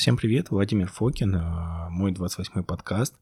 [0.00, 3.14] Всем привет, Владимир Фокин, э, мой 28-й подкаст.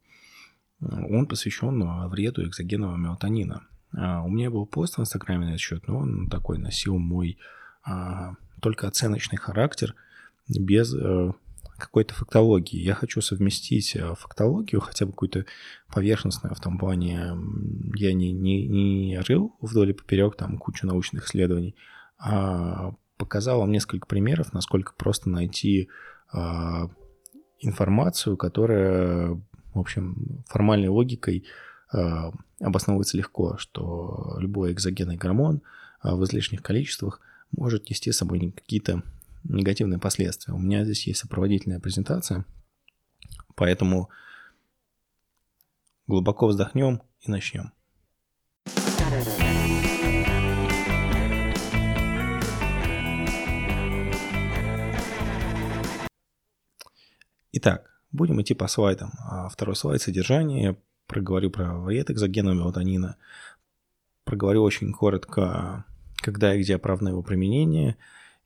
[0.81, 3.67] Он посвящен э, вреду экзогенного мелатонина.
[3.93, 7.37] Э, у меня был пост в Инстаграме на этот счет, но он такой носил мой
[8.63, 9.97] только оценочный характер,
[10.49, 10.95] без
[11.77, 12.79] какой-то фактологии.
[12.79, 15.47] Я хочу совместить фактологию, хотя бы какую-то
[15.93, 17.37] поверхностную в том плане.
[17.97, 21.75] Я не, не, не рыл вдоль и поперек там кучу научных исследований,
[22.21, 26.18] а показал вам несколько примеров, насколько просто найти а,
[27.61, 29.41] информацию, которая,
[29.75, 31.47] в общем, формальной логикой
[31.93, 35.63] а, обосновывается легко, что любой экзогенный гормон
[36.01, 37.21] а, в излишних количествах
[37.51, 39.03] может нести с собой какие-то
[39.45, 40.55] негативные последствия.
[40.55, 42.45] У меня здесь есть сопроводительная презентация,
[43.55, 44.11] поэтому
[46.07, 47.73] глубоко вздохнем и начнем.
[57.53, 59.13] Итак, будем идти по слайдам.
[59.21, 60.77] А, второй слайд– содержание.
[61.07, 63.17] Проговорю про вред экзогенного мелатонина.
[64.25, 65.87] Проговорю очень коротко,
[66.17, 67.97] когда и где оправдано его применение.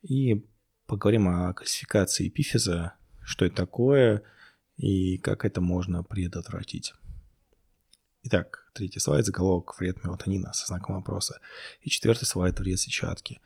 [0.01, 0.47] И
[0.85, 4.23] поговорим о классификации эпифиза, что это такое
[4.77, 6.93] и как это можно предотвратить.
[8.23, 11.41] Итак, третий слайд– заголовок «Вред мелатонина» со знаком вопроса.
[11.81, 13.41] И четвертый слайд– «Вред сетчатки».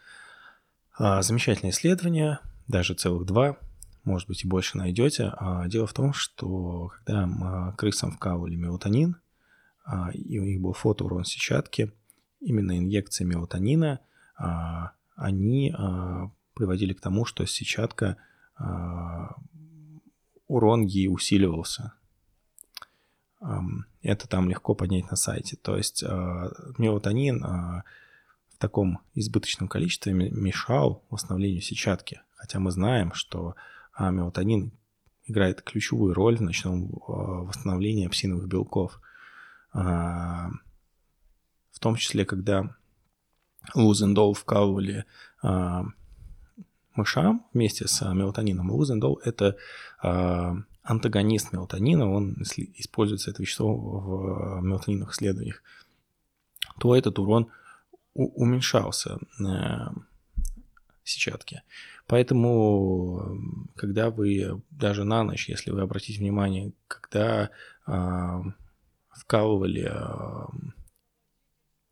[1.00, 3.58] А, замечательное исследование, даже целых два–
[4.08, 5.34] может быть, и больше найдете.
[5.38, 9.18] А дело в том, что когда а, крысам вкалывали мелатонин,
[9.86, 11.92] а, и у них был фотоурон сетчатки,
[12.40, 14.00] именно инъекции мелатонина,
[15.16, 15.74] они
[16.54, 18.18] приводили к тому, что сетчатка,
[20.48, 21.94] урон ей усиливался.
[24.04, 25.56] Это там легко поднять на сайте.
[25.56, 27.84] То есть мелатонин в
[28.60, 32.22] таком избыточном количестве мешал восстановлению сетчатки.
[32.36, 33.56] Хотя мы знаем, что
[33.98, 34.72] а мелатонин
[35.26, 39.02] играет ключевую роль в ночном а, восстановлении апсиновых белков.
[39.74, 40.50] А,
[41.72, 42.76] в том числе, когда
[43.74, 45.06] лузендол вкалывали
[45.42, 45.84] а,
[46.94, 48.72] мышам вместе с мелатонином.
[48.72, 49.58] Лузендол– это
[50.84, 52.38] антагонист мелатонина, он
[52.76, 55.62] используется это вещество в мелатонинных исследованиях,
[56.80, 57.52] то этот урон
[58.14, 59.90] уменьшался э,
[61.04, 61.62] сетчатки.
[62.08, 63.38] Поэтому,
[63.76, 67.50] когда вы даже на ночь, если вы обратите внимание, когда
[67.86, 68.42] э,
[69.10, 70.46] вкалывали э,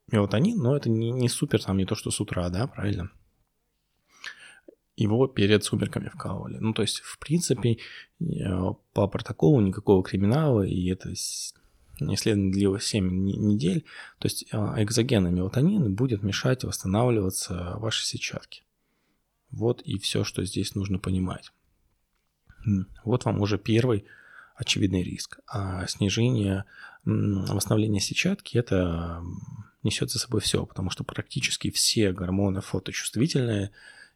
[0.10, 3.12] мелатонин, но это не, не супер, там не то, что с утра, да, правильно?
[4.96, 6.60] Его перед сумерками вкалывали.
[6.60, 7.80] Ну, то есть, в принципе,
[8.22, 13.84] э, по протоколу никакого криминала, и это исследование длилось 7 недель,
[14.20, 18.65] то есть экзогенный мелатонин будет мешать восстанавливаться вашей сетчатке.
[19.56, 21.52] Вот и все, что здесь нужно понимать.
[23.04, 24.06] Вот вам уже первый
[24.56, 25.40] очевидный риск.
[25.48, 26.66] А снижение
[27.06, 29.24] восстановления сетчатки это
[29.84, 33.72] несет за собой все, потому что практически все гормоны фоточувствительные,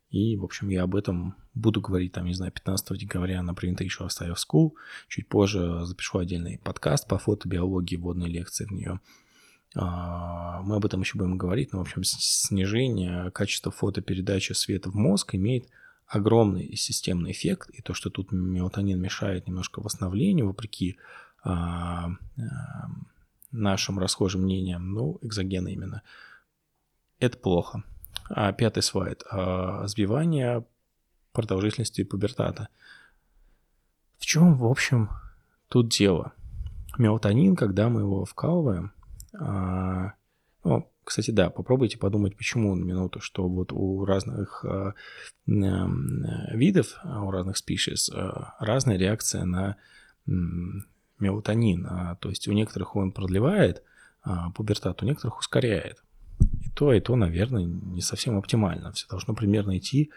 [0.10, 4.08] и, в общем, я об этом буду говорить, там, не знаю, 15 декабря на Presentation
[4.08, 4.72] of Style School.
[5.08, 9.00] Чуть позже запишу отдельный подкаст по фотобиологии, вводной лекции в нее.
[9.76, 14.96] А, мы об этом еще будем говорить, но, в общем, снижение качества фотопередачи света в
[14.96, 15.70] мозг имеет
[16.08, 20.98] огромный системный эффект, и то, что тут мелатонин мешает немножко восстановлению, вопреки
[21.44, 22.12] а, а,
[23.52, 26.02] нашим расхожим мнениям, ну, экзогена именно,
[27.20, 27.84] это плохо.
[28.28, 29.24] А пятый слайд.
[29.30, 30.66] А, сбивание
[31.32, 32.70] продолжительности пубертата.
[34.18, 35.10] В чем, в общем,
[35.68, 36.34] тут дело?
[36.98, 38.94] Мелатонин, когда мы его вкалываем–
[39.34, 40.14] а,
[40.64, 44.94] ну, кстати, да, попробуйте подумать, почему на минуту, что вот у разных а,
[45.46, 48.12] видов, а, у разных species
[48.60, 49.78] разная реакция на
[50.26, 52.18] мелатонин.
[52.20, 53.84] То есть у некоторых он продлевает
[54.56, 56.04] пубертат, у некоторых ускоряет.
[56.62, 58.92] И то, и то, наверное, не совсем оптимально.
[58.92, 60.12] Все должно примерно идти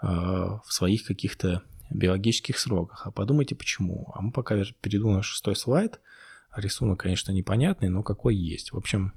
[0.00, 3.06] в своих каких-то биологических сроках.
[3.06, 4.10] А подумайте, почему.
[4.14, 6.00] А мы пока перейду на шестой слайд–
[6.54, 8.72] Рисунок, конечно, непонятный, но какой есть.
[8.72, 9.12] В общем,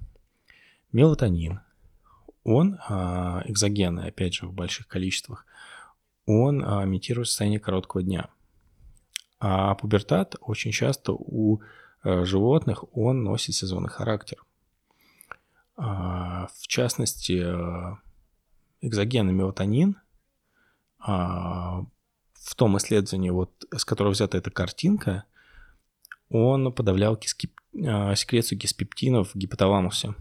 [0.92, 1.62] мелатонин,
[2.44, 5.46] он а, экзогенный, опять же, в больших количествах,
[6.26, 8.30] он а, имитирует состояние короткого дня.
[9.40, 11.62] А пубертат очень часто у
[12.04, 14.44] а, животных он носит сезонный характер.
[15.76, 17.98] А, в частности, а,
[18.82, 19.98] экзогенный мелатонин
[21.04, 25.24] в том исследовании, вот, с которого взята эта картинка,
[26.32, 27.54] он подавлял кискип...
[27.86, 30.16] А, секрецию киспептинов в гипоталамусе.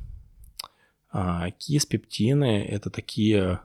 [1.13, 3.61] А киспептины– это такие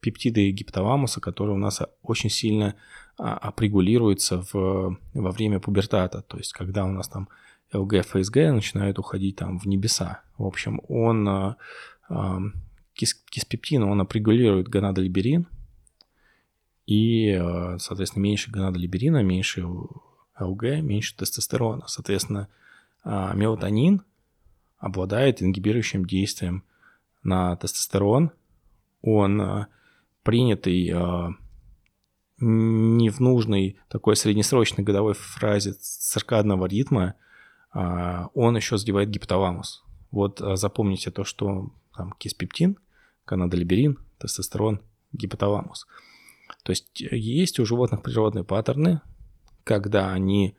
[0.00, 2.74] пептиды гипоталамуса, которые у нас очень сильно
[3.16, 6.22] а, опрегулируются в, во время пубертата.
[6.22, 7.28] То есть, когда у нас там
[7.72, 10.22] ЛГ, ФСГ начинают уходить там в небеса.
[10.36, 11.56] В общем, он, а,
[12.94, 15.48] кис, киспептин, он опрегулирует гонадолиберин,
[16.86, 17.40] и,
[17.78, 19.66] соответственно, меньше гонадолиберина, меньше
[20.38, 21.86] ЛГ, меньше тестостерона.
[21.86, 22.48] Соответственно,
[23.02, 24.02] а, мелатонин
[24.78, 26.64] обладает ингибирующим действием
[27.22, 28.30] на тестостерон.
[29.02, 29.68] Он а,
[30.22, 31.30] принятый а,
[32.38, 37.14] не в нужной такой среднесрочной годовой фразе циркадного ритма,
[37.72, 39.84] он еще задевает гипоталамус.
[40.12, 42.76] Вот запомните то, что там киспептин,
[43.24, 44.80] канадолиберин, тестостерон,
[45.12, 45.86] гипоталамус.
[46.62, 49.00] То есть есть у животных природные паттерны,
[49.64, 50.56] когда они,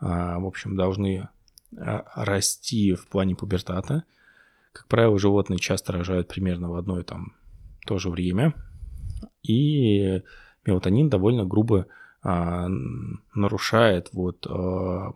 [0.00, 1.28] в общем, должны
[1.72, 4.04] расти в плане пубертата.
[4.72, 7.34] Как правило, животные часто рожают примерно в одно и там
[7.86, 8.54] то же время.
[9.42, 10.22] И
[10.64, 11.86] мелатонин довольно грубо
[12.22, 12.68] а,
[13.34, 15.12] нарушает вот, а,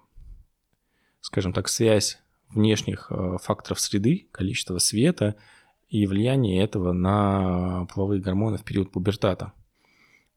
[1.21, 2.19] скажем так, связь
[2.51, 5.37] внешних а, факторов среды, количество света
[5.89, 9.53] и влияние этого на половые гормоны в период пубертата.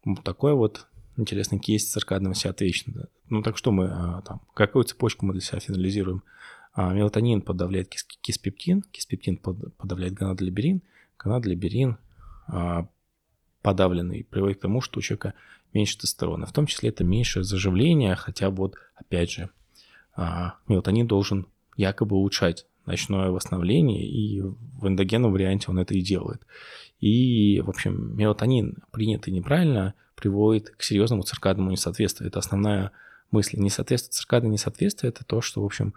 [0.06, 0.88] Вот такой вот
[1.22, 3.08] интересный кейс циркадного сеотвечного.
[3.30, 6.24] Ну так что мы а, там, какую цепочку мы для себя финализируем?
[6.74, 10.82] А, мелатонин подавляет кис киспептин, киспептин под, подавляет гонадолиберин,
[11.18, 11.98] гонадолиберин
[12.48, 12.88] а,
[13.62, 15.34] подавленный приводит к тому, что у человека
[15.74, 16.46] меньше тестостерона.
[16.46, 19.50] В том числе это меньше заживления, хотя вот опять же
[20.68, 21.48] мелатонин должен
[21.78, 26.46] якобы улучшать ночное восстановление, и в эндогенном варианте он это и делает.
[27.00, 32.30] И, в общем, мелатонин, принятый неправильно, приводит к серьезному циркадному несоответствию.
[32.30, 32.92] Это основная
[33.32, 33.58] мысль.
[33.58, 35.94] Несоответствие, циркадное несоответствие– это то, что, в общем,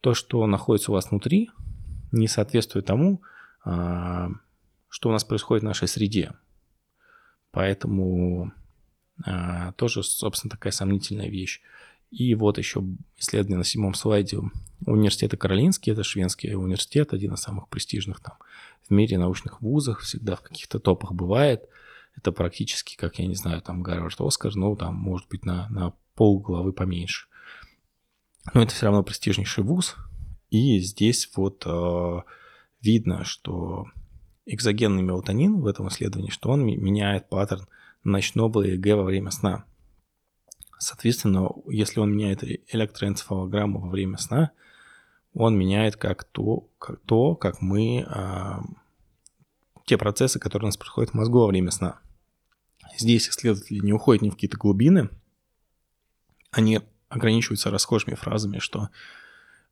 [0.00, 1.50] то, что находится у вас внутри,
[2.12, 3.22] не соответствует тому,
[3.64, 4.30] а,
[4.88, 6.32] что у нас происходит в нашей среде.
[7.50, 8.52] Поэтому
[9.24, 11.60] а, тоже, собственно, такая сомнительная вещь.
[12.10, 12.84] И вот еще
[13.16, 14.38] исследование на седьмом слайде
[14.84, 18.34] университета Каролинский, это шведский университет, один из самых престижных там
[18.88, 21.68] в мире научных вузах, всегда в каких-то топах бывает.
[22.16, 25.92] Это практически, как я не знаю, там Гарвард Оскар, ну там может быть на, на
[26.14, 27.26] пол головы поменьше.
[28.54, 29.96] Но это все равно престижнейший вуз.
[30.50, 32.20] И здесь вот э,
[32.80, 33.86] видно, что
[34.46, 37.66] экзогенный мелатонин в этом исследовании, что он меняет паттерн
[38.04, 39.64] ночного ЭГ во время сна.
[40.78, 44.52] Соответственно, если он меняет электроэнцефалограмму во время сна,
[45.32, 48.06] он меняет как то, как, то, как мы...
[48.08, 48.58] Э,
[49.86, 52.00] те процессы, которые у нас происходят в мозгу во время сна.
[52.98, 55.10] Здесь исследователи не уходят ни в какие-то глубины,
[56.50, 58.88] они ограничиваются расхожими фразами, что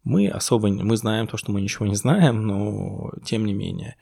[0.04, 3.96] мы особо мы знаем то, что мы ничего не знаем, но тем не менее.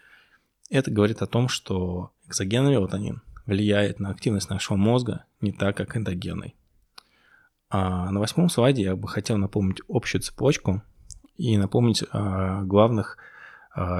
[0.69, 5.96] Это говорит о том, что экзогенный мелатонин влияет на активность нашего мозга не так, как
[5.96, 6.56] эндогенный.
[7.74, 10.82] А на восьмом слайде я бы хотел напомнить общую цепочку
[11.38, 13.16] и напомнить о главных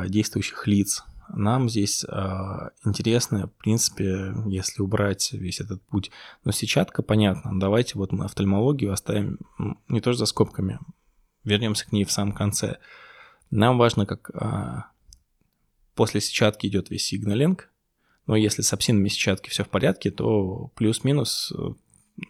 [0.08, 1.02] действующих лиц
[1.34, 6.10] нам здесь э, интересно, в принципе, если убрать весь этот путь.
[6.44, 7.58] Но сетчатка, понятно.
[7.58, 9.38] Давайте вот мы офтальмологию оставим
[9.88, 10.78] не тоже за скобками.
[11.44, 12.78] Вернемся к ней в самом конце.
[13.50, 14.82] Нам важно, как э,
[15.94, 17.70] после сетчатки идет весь сигналинг.
[18.26, 21.75] Но если с апсинами сетчатки все в порядке, то плюс-минус э,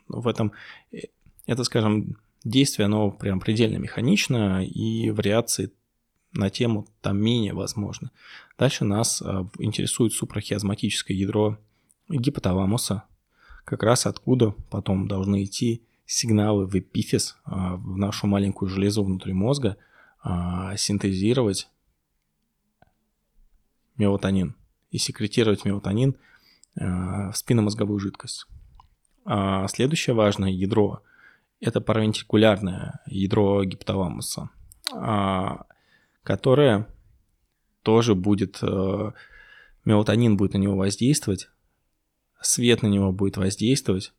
[0.08, 0.52] в этом,
[0.92, 0.98] э,
[1.46, 5.72] это, скажем, действие, оно прям предельно механично, и вариации
[6.32, 8.10] на тему там менее возможно.
[8.58, 11.58] Дальше нас э, интересует супрахиазматическое ядро
[12.08, 13.04] гипоталамуса,
[13.64, 19.32] как раз откуда потом должны идти сигналы в эпифиз, э, в нашу маленькую железу внутри
[19.32, 19.76] мозга,
[20.24, 21.68] э, синтезировать
[23.96, 24.56] мелатонин
[24.90, 26.16] и секретировать мелатонин
[26.74, 28.46] в спинномозговую жидкость.
[29.26, 31.02] А следующее важное ядро–
[31.62, 34.50] это паравентикулярное ядро гипоталамуса.
[34.92, 35.64] А
[36.24, 36.88] которое
[37.82, 39.12] тоже будет, э,
[39.84, 41.48] мелатонин будет на него воздействовать,
[42.40, 44.12] свет на него будет воздействовать,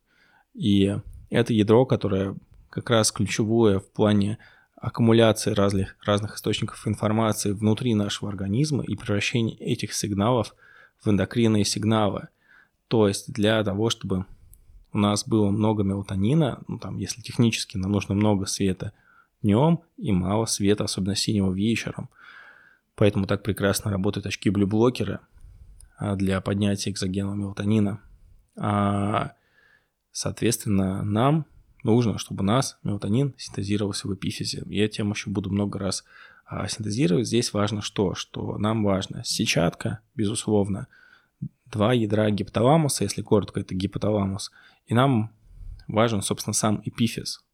[0.54, 0.96] и
[1.28, 2.34] это ядро, которое
[2.70, 4.38] как раз ключевое в плане
[4.76, 10.54] аккумуляции разных, разных источников информации внутри нашего организма и превращения этих сигналов
[11.02, 12.28] в эндокринные сигналы.
[12.88, 14.26] То есть для того, чтобы
[14.94, 18.92] у нас было много мелатонина, ну там, если технически нам нужно много света–
[19.44, 22.08] днем и мало света, особенно синего вечером.
[22.96, 25.20] Поэтому так прекрасно работают очки блюблокеры
[25.96, 28.00] а, для поднятия экзогенного мелатонина.
[28.56, 29.32] А,
[30.10, 31.46] соответственно, нам
[31.82, 34.62] нужно, чтобы у нас мелатонин синтезировался в эпифизе.
[34.66, 36.04] Я тему еще буду много раз
[36.46, 37.26] а, синтезировать.
[37.26, 38.14] Здесь важно что?
[38.14, 40.86] Что нам важно сетчатка, безусловно,
[41.74, 44.52] два ядра гипоталамуса, если коротко, это гипоталамус,
[44.86, 45.30] и нам
[45.88, 47.44] важен, собственно, сам эпифиз.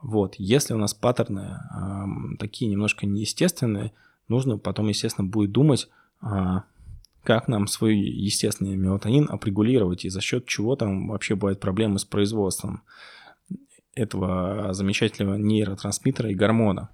[0.00, 3.92] Вот, если у нас паттерны э, такие немножко неестественные,
[4.28, 5.88] нужно потом, естественно, будет думать,
[6.22, 6.60] э,
[7.24, 12.04] как нам свой естественный мелатонин отрегулировать и за счет чего там вообще бывают проблемы с
[12.04, 12.82] производством
[13.94, 16.90] этого замечательного нейротрансмиттера и гормона.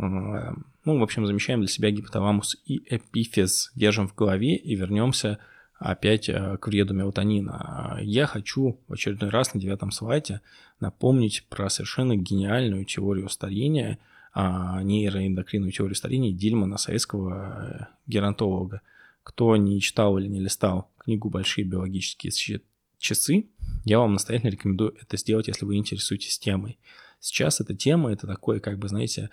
[0.00, 5.38] Ну, в общем, замечаем для себя гипоталамус и эпифиз, держим в голове и вернемся
[5.78, 7.98] опять э, к вреду мелатонина.
[8.02, 10.40] Я хочу в очередной раз на девятом слайде
[10.78, 13.98] напомнить про совершенно гениальную теорию старения,
[14.32, 18.82] а, нейроэндокринную теорию старения Дильмана, советского э, геронтолога.
[19.22, 22.60] Кто не читал или не листал книгу «Большие биологические
[22.98, 23.46] часы»,
[23.84, 26.78] я вам настоятельно рекомендую это сделать, если вы интересуетесь темой.
[27.18, 29.30] Сейчас эта тема, это такое, как бы, знаете,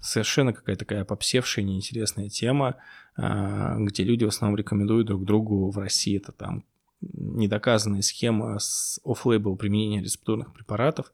[0.00, 2.76] совершенно какая-то такая попсевшая, неинтересная тема,
[3.16, 6.16] а, где люди в основном рекомендуют друг другу в России.
[6.16, 6.64] Это там
[7.00, 11.12] недоказанная схема с офф-лейбл применения рецептурных препаратов,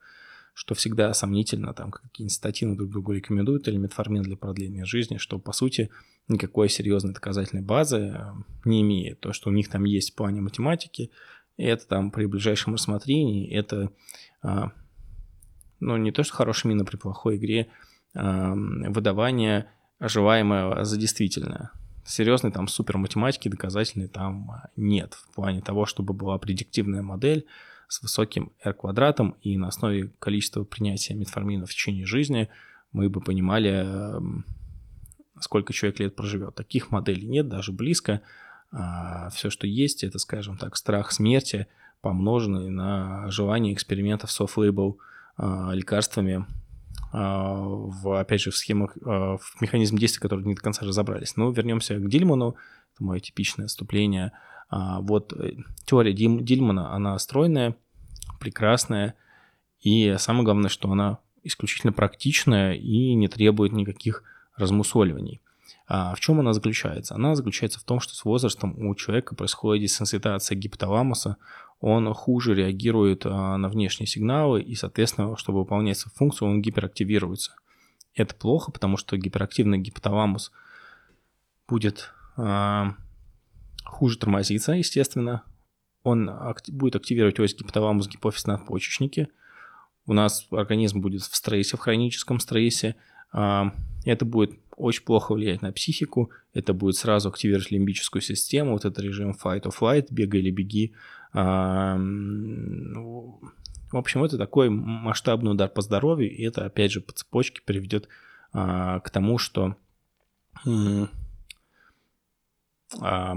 [0.55, 5.39] что всегда сомнительно, там какие-нибудь статины друг другу рекомендуют или метформин для продления жизни, что
[5.39, 5.91] по сути
[6.29, 8.35] никакой серьезной доказательной базы а,
[8.65, 9.21] не имеет.
[9.21, 11.11] То, что у них там есть в плане математики,
[11.57, 13.91] это там при ближайшем рассмотрении, это
[15.85, 17.69] ну, не то, что хорошая мина при плохой игре,
[18.15, 21.71] выдавание оживаемое за действительное.
[22.05, 25.15] Серьезной там супер математики доказательной там нет.
[25.15, 27.47] В плане того, чтобы была предиктивная модель
[27.89, 32.49] с высоким R-квадратом и на основе количества принятия метформина в течение жизни
[32.93, 33.87] мы бы понимали,
[35.41, 36.55] сколько человек лет проживет.
[36.55, 38.21] Таких моделей нет, даже близко.
[38.71, 41.67] А все, что есть, это, скажем так, страх смерти,
[42.01, 44.99] помноженный на желание экспериментов а,
[45.39, 46.47] лекарствами
[47.13, 51.37] а, в, опять же, в схемах, а, в механизм действия, который не до конца разобрались.
[51.37, 52.57] Но вернемся к Дильману,
[52.95, 54.33] это мое типичное вступление.
[54.71, 55.53] Вот э,
[55.85, 57.77] теория Дильмана, она стройная,
[58.41, 59.15] прекрасная,
[59.81, 64.25] и самое главное, что она исключительно практичная и не требует никаких
[64.57, 65.41] размусоливаний.
[65.87, 67.15] А в чем она заключается?
[67.15, 71.37] Она заключается в том, что с возрастом у человека происходит десенситация гипоталамуса,
[71.81, 77.57] он хуже реагирует а, на внешние сигналы, и, соответственно, чтобы выполнять свою функцию, он гиперактивируется.
[78.15, 80.51] Это плохо, потому что гиперактивный гипоталамус
[81.69, 82.95] будет а,
[83.85, 85.43] хуже тормозиться, естественно.
[86.03, 86.31] Он
[86.69, 89.29] будет активировать ось гипоталамус, гипофиз надпочечники.
[90.07, 92.97] У нас организм будет в стрессе, в хроническом стрессе.
[93.33, 93.73] А,
[94.05, 99.03] это будет очень плохо влиять на психику, это будет сразу активировать лимбическую систему, вот этот
[99.05, 100.93] режим fight or flight, бегай или беги.
[101.33, 103.41] А, ну,
[103.93, 108.09] в общем, это такой масштабный удар по здоровью, и это, опять же, по цепочке приведет
[108.53, 109.77] а, к тому, что
[113.01, 113.37] а,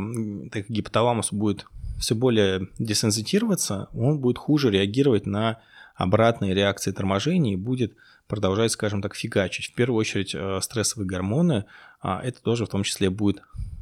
[0.51, 1.65] так гипоталамус будет
[1.99, 5.59] все более десенситироваться, он будет хуже реагировать на
[5.97, 9.71] обратные реакции торможения и будет продолжать, скажем так, фигачить.
[9.71, 11.65] В первую очередь э, стрессовые гормоны,
[11.99, 13.41] а это тоже в том числе будет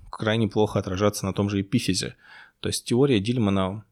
[0.10, 2.16] крайне плохо отражаться на том же эпифизе.
[2.62, 3.84] То есть теория Дильмана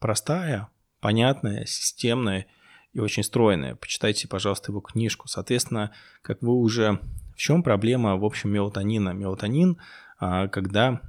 [0.00, 0.68] простая,
[1.00, 2.46] понятная, системная
[2.92, 3.76] и очень стройная.
[3.76, 5.28] Почитайте, пожалуйста, его книжку.
[5.28, 6.98] Соответственно, как вы уже...
[7.32, 9.10] В чем проблема, в общем, мелатонина?
[9.10, 9.78] Мелатонин,
[10.18, 11.00] а, когда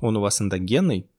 [0.00, 1.10] он у вас эндогенный,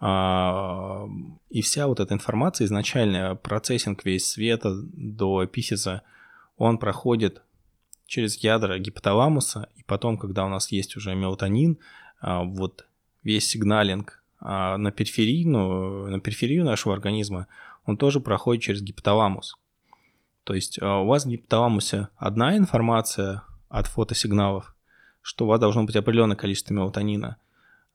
[0.00, 6.02] и вся вот эта информация изначально, процессинг весь света до эпифиза,
[6.56, 7.42] он проходит
[8.06, 11.78] через ядра гипоталамуса, и потом, когда у нас есть уже мелатонин,
[12.20, 12.86] а, вот
[13.22, 15.48] весь сигналинг а, на периферию,
[16.08, 17.46] на периферию нашего организма,
[17.84, 19.56] он тоже проходит через гипоталамус.
[20.44, 24.74] То есть у вас в гипоталамусе одна информация от фотосигналов,
[25.20, 27.36] что у вас должно быть определенное количество мелатонина,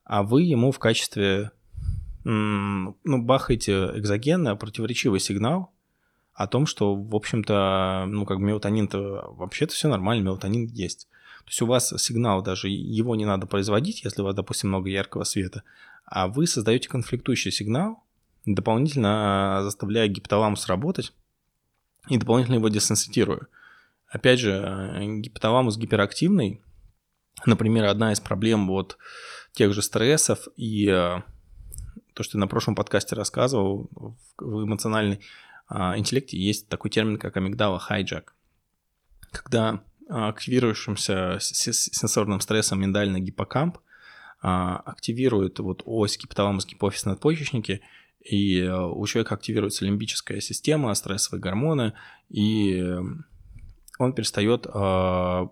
[0.04, 1.50] а вы ему в качестве
[2.24, 5.72] ну, бахаете экзогенно противоречивый сигнал
[6.32, 11.08] о том, что, в общем-то, ну, как мелатонин-то вообще-то все нормально, мелатонин есть.
[11.44, 14.88] То есть у вас сигнал даже, его не надо производить, если у вас, допустим, много
[14.88, 15.62] яркого света,
[16.06, 18.02] а вы создаете конфликтующий сигнал,
[18.46, 21.12] дополнительно заставляя гипоталамус работать
[22.08, 23.46] и дополнительно его десенситируя.
[24.08, 26.62] Опять же, гипоталамус гиперактивный,
[27.46, 28.96] например, одна из проблем вот
[29.52, 31.22] тех же стрессов и э,
[32.14, 33.90] то, что я на прошлом подкасте рассказывал,
[34.38, 35.20] в эмоциональной
[35.68, 38.34] а, интеллекте есть такой термин, как амигдала хайджак.
[39.30, 43.78] Когда активирующимся сенсорным стрессом миндальный гиппокамп
[44.42, 47.80] а, активирует вот ось гипоталамус гипофиз надпочечники,
[48.20, 51.94] и а, у человека активируется лимбическая система, стрессовые гормоны,
[52.28, 52.96] и
[53.98, 54.70] он перестает, э,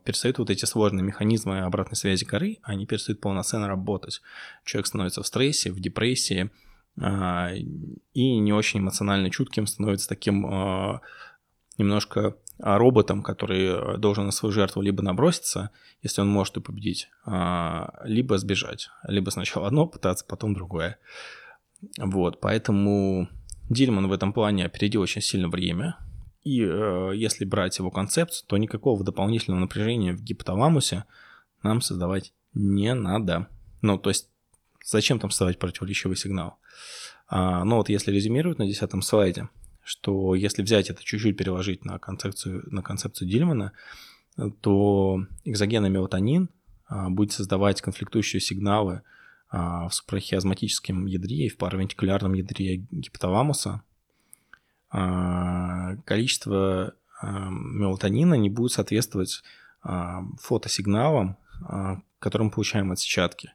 [0.05, 4.21] перестают вот эти сложные механизмы обратной связи коры, они перестают полноценно работать.
[4.65, 6.51] Человек становится в стрессе, в депрессии,
[6.97, 7.57] э,
[8.15, 11.01] и не очень эмоционально чутким становится таким э,
[11.79, 15.71] немножко роботом, который должен на свою жертву либо наброситься,
[16.03, 17.09] если он может ее победить,
[18.05, 18.89] либо сбежать.
[19.09, 20.99] Либо сначала одно пытаться, потом другое.
[21.99, 23.29] Вот, поэтому
[23.69, 25.97] Дильман в этом плане опередил очень сильно время,
[26.45, 31.05] и э, если брать его концепцию, то никакого дополнительного напряжения в гипоталамусе
[31.63, 33.49] нам создавать не надо.
[33.81, 34.29] Ну, то есть,
[34.85, 36.59] зачем там создавать противоречивый сигнал?
[37.29, 39.49] А, ну, вот если резюмировать на десятом слайде,
[39.85, 43.73] что если взять это чуть-чуть переложить на концепцию, на концепцию Дильмана,
[44.61, 46.51] то экзогенный мелатонин
[46.87, 49.03] а, будет создавать конфликтующие сигналы
[49.49, 53.83] а, в супрахиазматическом ядре и в паравентикулярном ядре гипоталамуса,
[54.93, 59.43] количество а, мелатонина не будет соответствовать
[60.41, 61.37] фотосигналам,
[62.21, 63.53] которые мы получаем от сетчатки,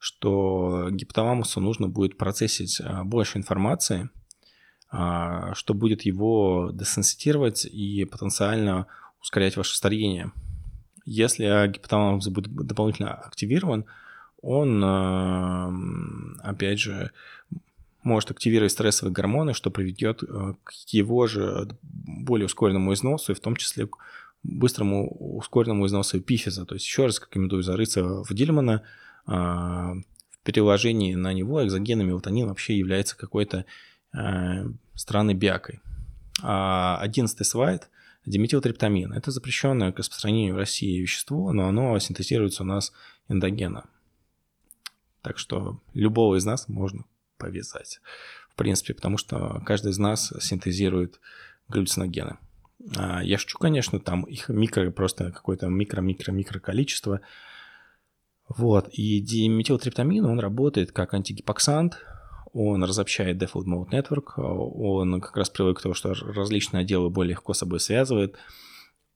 [0.00, 4.10] что гипоталамусу нужно будет процессить больше информации,
[4.88, 8.88] что будет его десенситировать и потенциально
[9.20, 10.32] ускорять ваше старение.
[11.04, 13.84] Если гипоталамус будет дополнительно активирован,
[14.42, 14.82] он,
[16.42, 17.12] опять же,
[18.02, 23.40] может активировать стрессовые гормоны, что приведет э, к его же более ускоренному износу, и в
[23.40, 23.96] том числе к
[24.42, 26.64] быстрому ускоренному износу эпифиза.
[26.64, 28.82] То есть еще раз рекомендую зарыться в Дильмана.
[29.26, 29.92] А,
[30.30, 33.66] в переложении на него экзогенный мелатонин вообще является какой-то
[34.14, 34.64] э,
[34.94, 35.80] странной бякой.
[36.42, 37.90] А одиннадцатый слайд–
[38.26, 39.12] диметилтриптамин.
[39.12, 42.92] Это запрещенное к распространению в России вещество, но оно синтезируется у нас
[43.28, 43.84] эндогенно.
[45.22, 47.04] Так что любого из нас можно
[47.40, 48.00] повязать.
[48.50, 51.18] В принципе, потому что каждый из нас синтезирует
[51.68, 52.36] галлюциногены.
[52.96, 57.20] А, я шучу, конечно, там их микро, просто какое-то микро-микро-микро количество.
[58.48, 62.04] Вот, и диметилтриптамин, он работает как антигипоксант,
[62.52, 67.30] он разобщает Default Mode Network, он как раз привык к тому, что различные отделы более
[67.30, 68.36] легко с собой связывает,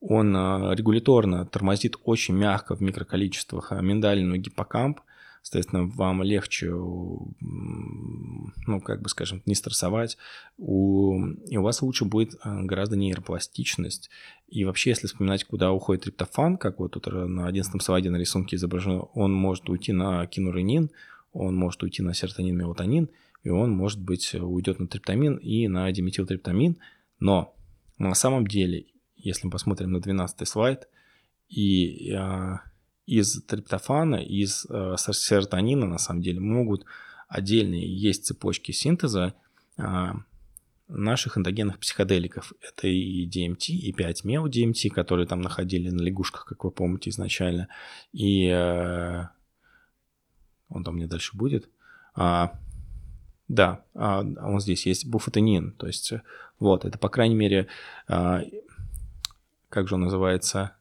[0.01, 5.01] он а, регуляторно тормозит очень мягко в микроколичествах миндальную гиппокамп–
[5.45, 10.17] Соответственно, вам легче, ну, как бы, скажем, не стрессовать,
[10.57, 14.09] у, и у вас лучше будет э, гораздо нейропластичность.
[14.49, 18.57] И вообще, если вспоминать, куда уходит триптофан, как вот тут на 11 слайде на рисунке
[18.57, 20.91] изображено, он может уйти на кинуренин,
[21.35, 23.11] он может уйти на серотонин, мелатонин,
[23.43, 26.79] и он, может быть, уйдет на триптамин и на диметилтриптамин.
[27.21, 27.55] Но
[27.99, 30.89] на самом деле, если мы посмотрим на 12 слайд,
[31.51, 32.63] и а,
[33.07, 36.85] из триптофана, из э, серотонина, на самом деле, могут
[37.29, 39.35] отдельные есть цепочки синтеза
[39.77, 40.13] э,
[40.89, 42.53] наших эндогенных психоделиков.
[42.61, 47.69] Это и DMT, и 5-мео-DMT, которые там находили на лягушках, как вы помните изначально.
[48.13, 49.25] И э,
[50.69, 51.69] он там мне дальше будет.
[52.15, 52.59] А,
[53.49, 55.73] да, а, он здесь есть буфатенин.
[55.73, 56.13] То есть,
[56.59, 57.69] вот, это, по крайней мере,
[58.09, 58.43] а,
[59.69, 60.77] как же он называется?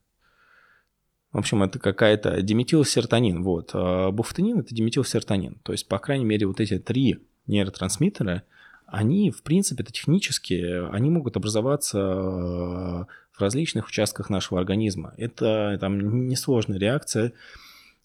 [1.34, 3.42] В общем, это какая-то диметилсеротонин.
[3.42, 3.72] Вот.
[3.74, 5.56] А буфтанин– это диметилсеротонин.
[5.64, 7.18] То есть, по крайней мере, вот эти три
[7.48, 8.44] нейротрансмиттера,
[8.86, 15.16] они, в принципе, это технически, они могут образоваться э, в различных участках нашего организма.
[15.18, 17.34] Это там несложная реакция,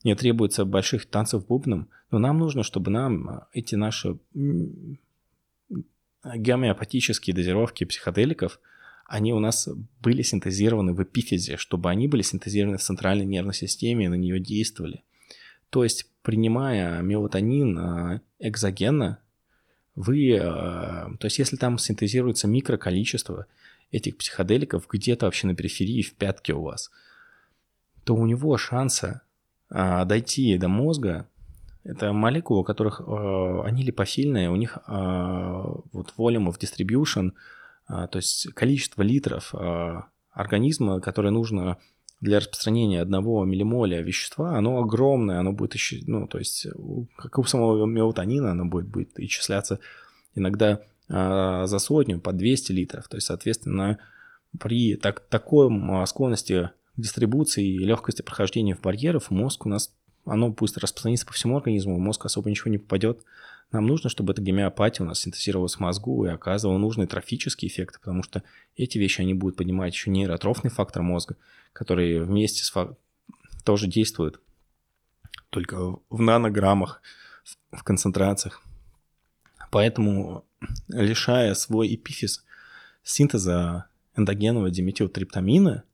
[0.04, 4.16] не требуется больших танцев бубном, но нам нужно, чтобы нам эти наши
[6.24, 8.58] гомеопатические дозировки психоделиков–
[9.08, 9.68] они у нас
[10.02, 14.38] были синтезированы в эпифизе, чтобы они были синтезированы в центральной нервной системе и на нее
[14.38, 15.02] действовали.
[15.70, 19.18] То есть, принимая мелатонин а, экзогенно,
[19.94, 23.46] вы, а, то есть если там синтезируется микроколичество
[23.90, 26.90] этих психоделиков где-то вообще на периферии, в пятке у вас,
[28.04, 29.22] то у него шанса
[29.70, 31.26] а, дойти до мозга,
[31.82, 37.32] это молекулы, у которых они липофильные, у них вот volume of distribution–
[37.88, 41.78] то есть количество литров а, организма, которое нужно
[42.20, 46.66] для распространения одного миллимоля вещества, оно огромное, оно будет еще, ну, то есть,
[47.16, 49.78] как у самого мелатонина, оно будет, будет исчисляться
[50.34, 53.08] иногда э, за сотню, по 200 литров.
[53.08, 53.98] То есть, соответственно,
[54.58, 55.70] при так, такой
[56.06, 59.92] склонности к дистрибуции и легкости прохождения в барьеров мозг у нас,
[60.24, 63.20] оно будет распространиться по всему организму, мозг особо ничего не попадет
[63.70, 67.98] нам нужно, чтобы эта гомеопатия у нас синтезировалась в мозгу и оказывала нужные трофические эффекты,
[67.98, 68.42] потому что
[68.76, 71.36] эти вещи, они будут поднимать еще нейротрофный фактор мозга,
[71.72, 72.96] который вместе с фак...
[73.64, 74.40] тоже действует
[75.50, 77.02] только в нанограммах,
[77.72, 78.62] в концентрациях.
[79.70, 80.46] Поэтому,
[80.88, 82.44] лишая свой эпифиз
[83.02, 85.84] синтеза эндогенного диметилтриптамина,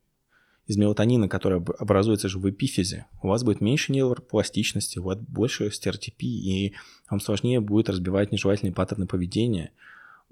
[0.67, 5.71] из мелатонина, который образуется же в эпифизе, у вас будет меньше нейропластичности, у вас больше
[5.71, 6.75] стереотипии, и
[7.11, 9.73] вам сложнее будет разбивать нежелательные паттерны поведения.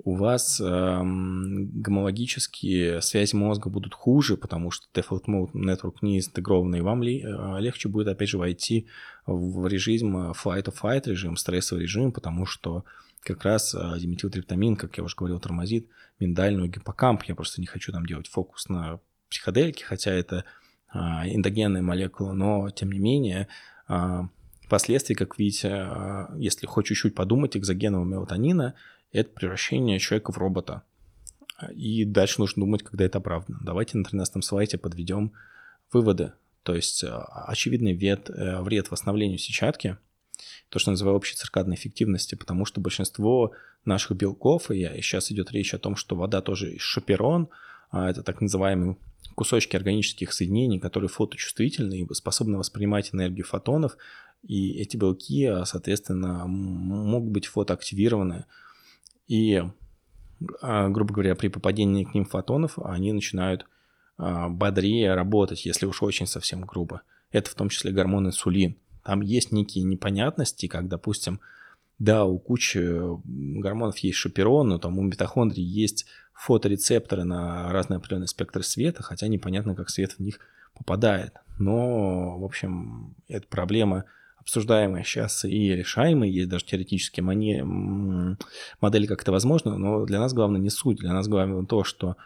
[0.04, 6.80] У вас эм, гомологические связи мозга будут хуже, потому что Default Mode Network не интегрованный,
[6.80, 8.86] вам ли, э, легче будет, опять же, войти
[9.26, 12.84] в режим э, flight-of-fight режим, стрессовый режим, потому что
[13.20, 17.24] как раз э, диметилтриптамин, как я уже говорил, тормозит миндальную гиппокамп.
[17.24, 18.98] Я просто не хочу там делать фокус на
[19.32, 20.44] психоделики, хотя это
[20.88, 23.48] а, эндогенная молекула, но тем не менее
[23.88, 24.28] а,
[24.68, 28.74] последствия, как видите, а, если хоть чуть-чуть подумать, экзогенного мелатонина–
[29.12, 30.82] это превращение человека в робота.
[31.74, 33.60] И дальше нужно думать, когда это оправдано.
[33.62, 35.32] Давайте на 13 слайде подведем
[35.92, 36.32] выводы.
[36.62, 39.98] То есть очевидный вред, э, вред восстановлению сетчатки,
[40.70, 43.52] то, что называю общей циркадной эффективности, потому что большинство
[43.84, 47.48] наших белков, и сейчас идет речь о том, что вода тоже шаперон,
[47.92, 48.96] это так называемый
[49.34, 53.96] кусочки органических соединений, которые фоточувствительны и способны воспринимать энергию фотонов,
[54.42, 58.44] и эти белки, а, соответственно, могут быть фотоактивированы.
[59.28, 59.62] И,
[60.60, 63.66] а, грубо говоря, при попадении к ним фотонов они начинают
[64.18, 67.02] а, бодрее работать, если уж очень совсем грубо.
[67.30, 68.76] Это в том числе гормон инсулин.
[69.04, 71.40] Там есть некие непонятности, как, допустим,
[71.98, 72.80] да, у кучи
[73.24, 79.28] гормонов есть шаперон, но там у митохондрий есть фоторецепторы на разные определенные спектры света, хотя
[79.28, 80.40] непонятно, как свет в них
[80.74, 81.34] попадает.
[81.58, 84.04] Но, в общем, эта проблема
[84.38, 90.60] обсуждаемая сейчас и решаемая, есть даже теоретические модели, как это возможно, но для нас главное
[90.60, 92.16] не суть, для нас главное то, что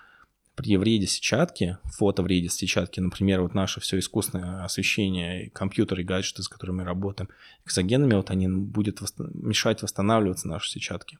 [0.57, 6.79] при вреде сетчатки, фотовреде сетчатки, например, вот наше все искусственное освещение, компьютеры, гаджеты, с которыми
[6.79, 7.29] мы работаем,
[7.65, 9.17] экзогенный мелатонин будет восст...
[9.19, 11.19] мешать восстанавливаться нашей сетчатке.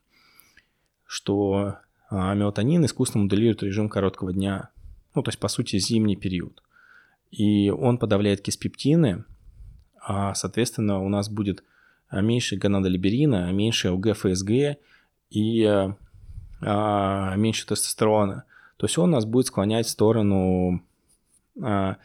[1.05, 1.77] Что
[2.09, 4.69] а мелатонин искусственно моделирует режим короткого дня,
[5.13, 6.63] ну, то есть, по сути, зимний период.
[7.31, 9.25] И он подавляет киспептины,
[9.99, 11.63] а, соответственно, у нас будет
[12.07, 14.77] а, меньше гонадолиберина, меньше ЛГ-ФСГ
[15.29, 15.97] и а,
[16.61, 18.45] а, меньше тестостерона.
[18.77, 20.81] То есть он нас будет склонять в сторону
[21.61, 21.97] а,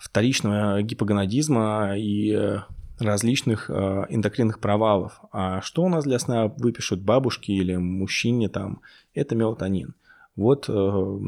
[0.00, 2.60] вторичного гипогонадизма и
[2.98, 5.20] различных э, эндокринных провалов.
[5.32, 8.82] А что у нас для сна выпишут бабушки или мужчине там?
[9.14, 9.94] Это мелатонин.
[10.36, 11.18] Вот, э,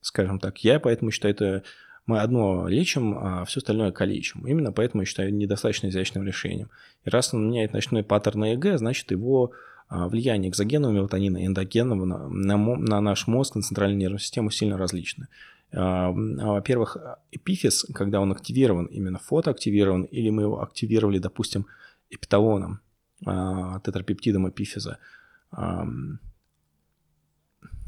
[0.00, 1.62] скажем так, я поэтому считаю это
[2.06, 4.46] мы одно лечим, а все остальное калечим.
[4.46, 6.70] Именно поэтому я считаю недостаточно изящным решением.
[7.04, 9.52] И раз он меняет ночной паттерн ЭГ, значит его
[9.90, 14.78] влияние экзогенного мелатонина и эндогенного на, на, на наш мозг, на центральную нервную систему сильно
[14.78, 15.28] различны.
[15.72, 16.96] А, во-первых,
[17.32, 21.66] эпифиз, когда он активирован, именно фотоактивирован, или мы его активировали, допустим,
[22.08, 22.80] эпиталоном,
[23.26, 24.98] а, тетрапептидом эпифиза,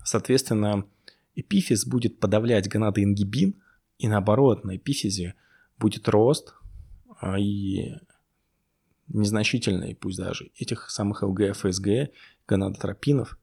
[0.04, 0.84] соответственно,
[1.36, 3.54] эпифиз будет подавлять гонадоингибин,
[3.98, 5.34] и наоборот, на эпифизе
[5.78, 6.54] будет рост
[7.20, 7.94] а, и
[9.12, 12.10] незначительный, пусть даже, этих самых ЛГ, ФСГ,
[12.48, 13.38] гонадотропинов.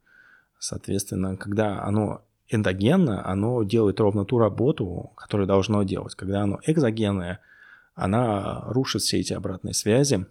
[0.58, 6.14] Соответственно, когда оно эндогенно, оно делает ровно ту работу, которую должно делать.
[6.14, 7.40] Когда оно экзогенное,
[7.94, 10.26] она рушит все эти обратные связи.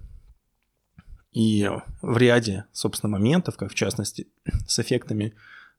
[1.32, 1.69] И
[2.02, 4.28] в ряде, собственно, моментов, как в частности
[4.67, 5.34] с эффектами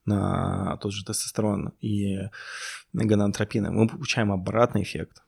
[0.05, 2.29] на тот же тестостерон и
[2.93, 5.21] гонадотропины, мы получаем обратный эффект.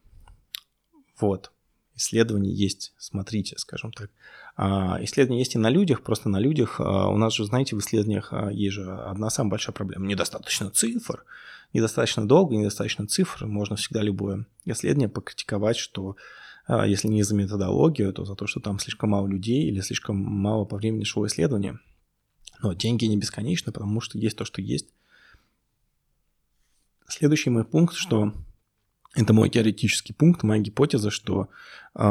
[1.20, 1.53] Вот.
[1.96, 4.10] Исследования есть, смотрите, скажем так.
[4.56, 6.80] А, исследования есть и на людях, просто на людях.
[6.80, 10.08] А, у нас же, знаете, в исследованиях а, есть же одна самая большая проблема.
[10.08, 11.24] Недостаточно цифр,
[11.72, 13.46] недостаточно долго, недостаточно цифр.
[13.46, 16.16] Можно всегда любое исследование покритиковать, что
[16.68, 20.64] если не за методологию, то за то, что там слишком мало людей или слишком мало
[20.64, 21.78] по времени шло исследование.
[22.62, 24.88] Но деньги не бесконечны, потому что есть то, что есть.
[27.10, 28.34] Следующий мой пункт, что
[29.16, 31.50] это мой теоретический пункт, моя гипотеза, что
[31.96, 32.02] э,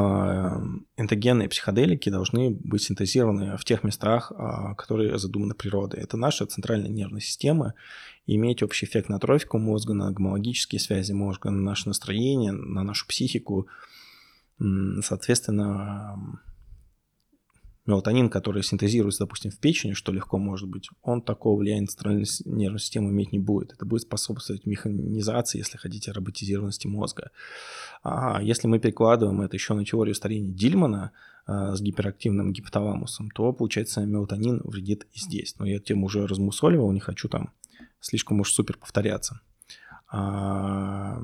[0.96, 6.00] энтогенные психоделики должны быть синтезированы в тех местах, э, которые задуманы природой.
[6.00, 7.74] Это наша центральная нервная система,
[8.26, 13.08] иметь общий эффект на трофику мозга, на гомологические связи мозга, на наше настроение, на нашу
[13.08, 13.66] психику.
[15.02, 16.40] Соответственно,
[17.86, 22.26] мелатонин, который синтезируется, допустим, в печени, что легко может быть, он такого влияния на центральную
[22.44, 23.72] нервную систему иметь не будет.
[23.72, 27.30] Это будет способствовать механизации, если хотите, роботизированности мозга.
[28.02, 31.10] А если мы перекладываем это еще на теорию старения Дильмана
[31.44, 35.56] а, с гиперактивным гипоталамусом, то, получается, мелатонин вредит и здесь.
[35.58, 37.52] Но я тему уже размусоливал, не хочу там
[38.00, 39.40] слишком уж супер повторяться.
[40.08, 41.20] А,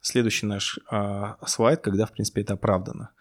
[0.00, 3.10] следующий наш а, слайд, когда, в принципе, это оправдано–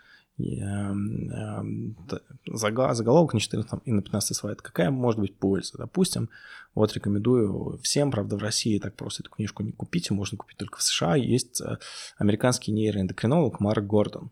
[2.48, 4.62] заголовок на 14 и на 15 слайд.
[4.62, 5.78] Какая может быть польза?
[5.78, 6.30] Допустим,
[6.76, 10.80] вот рекомендую всем, правда, в России так просто эту книжку не купить, можно купить только
[10.80, 11.16] в США.
[11.16, 11.78] Есть э,
[12.18, 14.32] американский нейроэндокринолог Марк Гордон.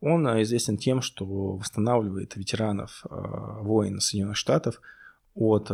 [0.00, 3.16] Он э, известен тем, что восстанавливает ветеранов э,
[3.62, 4.80] войн Соединенных Штатов
[5.34, 5.70] от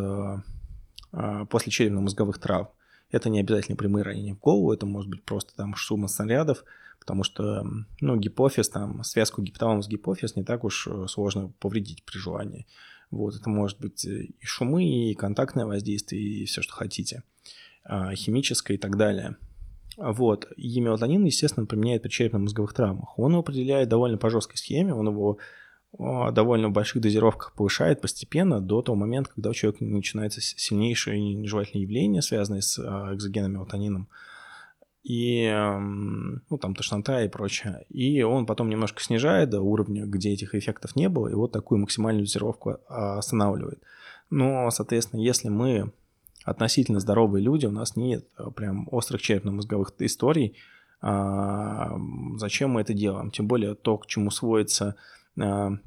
[1.51, 2.69] после черепно-мозговых травм.
[3.11, 6.65] Это не обязательно прямые ранения в голову, это может быть просто там шума снарядов,
[7.01, 7.67] потому что,
[8.01, 12.67] ну, гипофиз, там, связку гипоталамус гипофиз не так уж э, сложно повредить при желании.
[13.11, 17.23] Вот, это может быть э, и шумы, и контактное воздействие, и все, что хотите,
[17.85, 19.37] а, химическое и так далее.
[19.97, 20.69] Вот, и
[21.25, 23.19] естественно, применяет при черепно-мозговых травмах.
[23.19, 25.39] Он его определяет довольно по жесткой схеме, он его
[25.97, 31.83] довольно в больших дозировках повышает постепенно до того момента, когда у человека начинается сильнейшее нежелательное
[31.83, 34.09] явление, связанное с а, экзогенным мелатонином
[35.09, 35.51] и
[36.51, 37.87] ну, там тошнота и прочее.
[37.89, 41.81] И он потом немножко снижает до уровня, где этих эффектов не было, и вот такую
[41.81, 43.83] максимальную дозировку а, останавливает.
[44.29, 45.93] Но, соответственно, если мы
[46.45, 50.57] относительно здоровые люди, у нас нет а, прям острых черепно-мозговых историй,
[51.01, 51.97] а,
[52.37, 53.31] зачем мы это делаем?
[53.31, 54.97] Тем более то, к чему сводится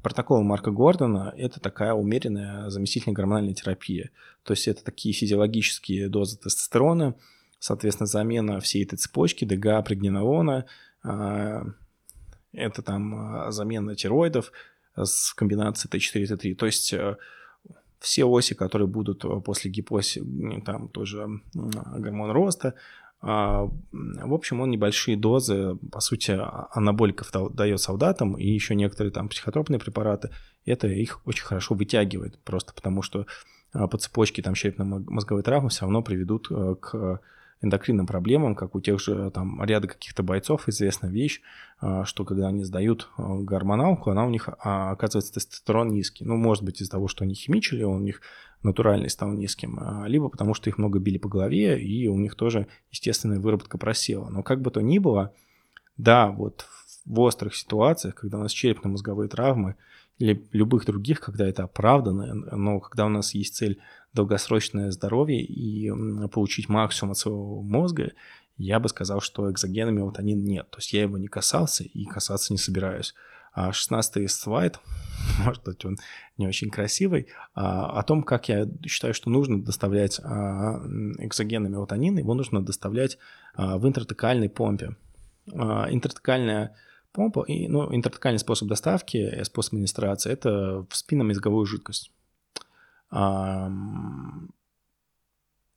[0.02, 4.10] протокол Марка Гордона– это такая умеренная заместительная гормональная терапия.
[4.42, 7.14] То есть это такие физиологические дозы тестостерона–
[7.62, 10.66] соответственно, замена всей этой цепочки ДГА, прегненолона,
[11.04, 11.64] а,
[12.52, 14.50] это там а, замена тироидов
[14.96, 16.54] с комбинацией Т4 Т3.
[16.56, 17.16] То есть э,
[18.00, 20.24] все оси, которые будут э, после гипоси,
[20.66, 22.74] там тоже гормон роста,
[23.22, 26.36] в общем, он небольшие дозы, по сути,
[26.72, 30.30] анаболиков дает солдатам и еще некоторые там психотропные препараты.
[30.66, 33.26] Это их очень хорошо вытягивает, просто потому что
[33.72, 37.20] по цепочке там черепно-мозговой травмы все равно приведут э, к
[37.62, 41.40] эндокринным проблемам, как у тех же там ряда каких-то бойцов известна вещь,
[41.80, 46.24] а, что когда они сдают а, гормоналку, она у них а, оказывается тестостерон низкий.
[46.24, 48.20] Ну, может быть, из-за того, что они химичили, он у них
[48.62, 52.68] натуральный стал низким, либо потому что их много били по голове, и у них тоже
[52.90, 54.28] естественная выработка просела.
[54.28, 55.32] Но как бы то ни было,
[55.96, 56.66] да, вот
[57.04, 59.76] в острых ситуациях, когда у нас черепно-мозговые травмы
[60.18, 63.80] или любых других, когда это оправдано, но когда у нас есть цель
[64.12, 65.90] долгосрочное здоровье и
[66.28, 68.12] получить максимум от своего мозга,
[68.58, 70.70] я бы сказал, что экзогена мелатонин нет.
[70.70, 73.14] То есть я его не касался и касаться не собираюсь.
[73.52, 74.80] А 16 слайд,
[75.44, 75.98] может быть, он
[76.38, 80.80] не очень красивый, а, о том, как я считаю, что нужно доставлять а,
[81.18, 83.18] экзогенный мелатонин, его нужно доставлять
[83.54, 84.96] а, в интратекальной помпе.
[85.52, 86.74] А, интратекальная
[87.12, 92.10] помпа, и, ну, интратекальный способ доставки, способ администрации– это в спинномозговую жидкость.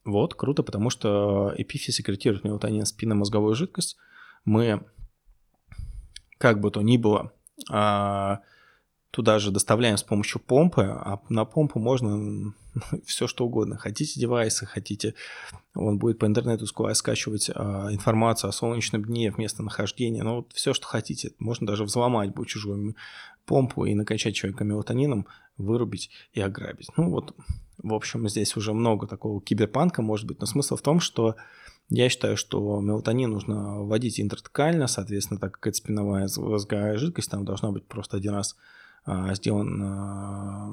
[0.06, 3.98] Вот, круто, потому что эпифиз секретирует мелатонин спинномозговую жидкость.
[4.46, 4.86] Мы,
[6.38, 7.35] как бы то ни было, а,
[9.16, 12.52] туда же доставляем с помощью помпы, а на помпу можно
[13.06, 13.78] все что угодно.
[13.78, 15.14] Хотите девайсы, хотите,
[15.74, 20.74] он будет по интернету скачивать а, информацию о солнечном дне, вместо нахождения, ну вот все,
[20.74, 21.32] что хотите.
[21.38, 22.94] Можно даже взломать будет чужую
[23.46, 26.90] помпу и накачать человека мелатонином, вырубить и ограбить.
[26.96, 27.34] Ну вот,
[27.78, 31.36] в общем, здесь уже много такого киберпанка может быть, но смысл в том, что
[31.88, 37.44] я считаю, что мелатонин нужно вводить интратекально, соответственно, так как это спиновая мозговая жидкость, там
[37.44, 38.56] должна быть просто один раз
[39.04, 40.72] а, сделан а,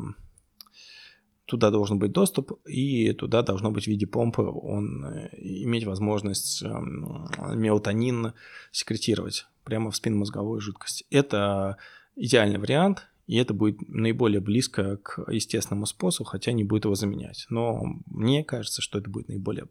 [1.46, 6.64] туда должен быть доступ, и туда должно быть в виде помпы он э, иметь возможность
[6.64, 8.34] эм, мелатонин
[8.72, 11.04] секретировать прямо в спинномозговую жидкость.
[11.12, 11.78] Это
[12.16, 17.46] идеальный вариант, и это будет наиболее близко к естественному способу, хотя не будет его заменять.
[17.50, 19.68] Но мне кажется, что это будет наиболее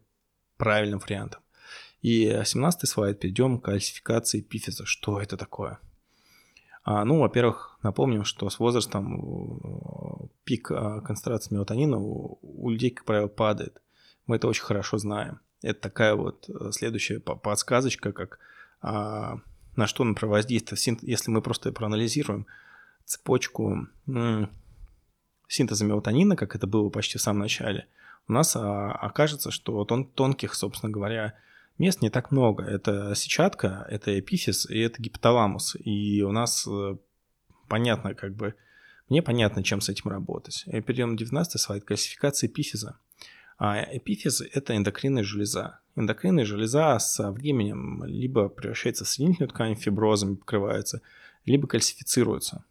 [0.63, 1.41] правильным вариантом.
[2.01, 4.85] И 17 слайд, перейдем к классификации пифиза.
[4.85, 5.79] Что это такое?
[6.83, 12.91] А, ну, во-первых, напомним, что с возрастом э, пик э, концентрации мелатонина у, у людей,
[12.91, 13.81] как правило, падает.
[14.27, 15.39] Мы это очень хорошо знаем.
[15.61, 18.39] Это такая вот э, следующая подсказочка, как
[18.81, 19.39] а,
[19.77, 21.03] на что он воздействует.
[21.03, 22.47] Если мы просто проанализируем
[23.05, 23.87] цепочку
[25.47, 27.87] синтеза мелатонина, как это было почти в самом начале,
[28.27, 31.35] у нас а, окажется, что тон, тонких, собственно говоря,
[31.77, 32.63] мест не так много.
[32.63, 35.75] Это сетчатка, это эпифиз и это гипоталамус.
[35.83, 36.97] И у нас э,
[37.67, 38.55] понятно, как бы,
[39.09, 40.63] мне понятно, чем с этим работать.
[40.67, 42.97] И перейдем на 19 слайд, классификация эпифиза.
[43.57, 45.79] А эпифиз– это эндокринная железа.
[45.95, 51.01] Эндокринная железа со временем либо превращается в соединительную ткань, фиброзами покрывается,
[51.45, 52.63] либо кальцифицируется.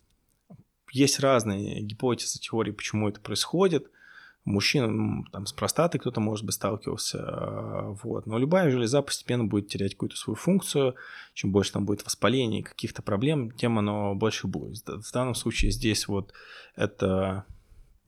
[0.90, 3.90] Есть разные гипотезы, теории, почему это происходит.
[4.44, 7.18] Мужчин там, с простатой кто-то, может быть, сталкивался.
[7.18, 8.26] Э, вот.
[8.26, 10.94] Но любая железа постепенно будет терять какую-то свою функцию.
[11.35, 14.87] Чем больше там будет воспаления каких-то проблем, тем оно больше будет.
[14.87, 16.33] В данном случае здесь вот
[16.74, 17.44] это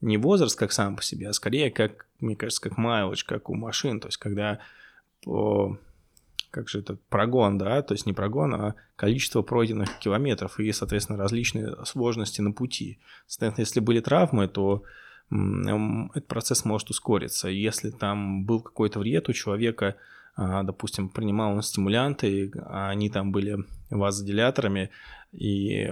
[0.01, 3.55] не возраст как сам по себе, а скорее, как, мне кажется, как майлдж, как у
[3.55, 3.99] машин.
[3.99, 4.59] То есть, когда
[5.23, 5.77] по
[6.51, 11.17] как же этот прогон, да, то есть не прогон, а количество пройденных километров и, соответственно,
[11.19, 12.97] различные сложности на пути.
[13.27, 14.83] Соответственно, если были травмы, то
[15.29, 17.47] этот процесс может ускориться.
[17.47, 19.95] Если там был какой-то вред у человека,
[20.35, 23.57] а, допустим, принимал он стимулянты, а они там были
[23.89, 24.91] вазодиляторами,
[25.31, 25.89] и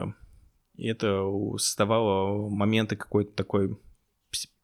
[0.78, 1.26] это
[1.58, 3.78] создавало моменты какой-то такой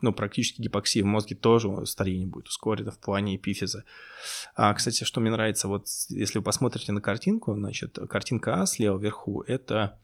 [0.01, 3.83] ну, практически гипоксия в мозге тоже старение будет ускорено в плане эпифиза.
[4.55, 8.97] А, кстати, что мне нравится, вот если вы посмотрите на картинку, значит, картинка А слева
[8.97, 9.99] вверху– это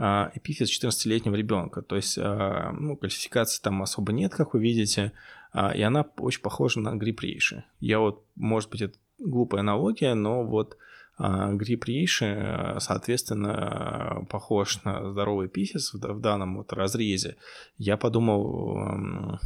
[0.00, 1.82] эпифиз 14-летнего ребенка.
[1.82, 5.12] То есть, а, ну, классификации там особо нет, как вы видите,
[5.52, 7.64] а, и она очень похожа на грипп рейши.
[7.80, 10.78] Я вот, может быть, это глупая аналогия, но вот
[11.18, 17.36] а, грипп рейши, соответственно, похож на здоровый пифис в данном вот разрезе.
[17.76, 19.38] Я подумал,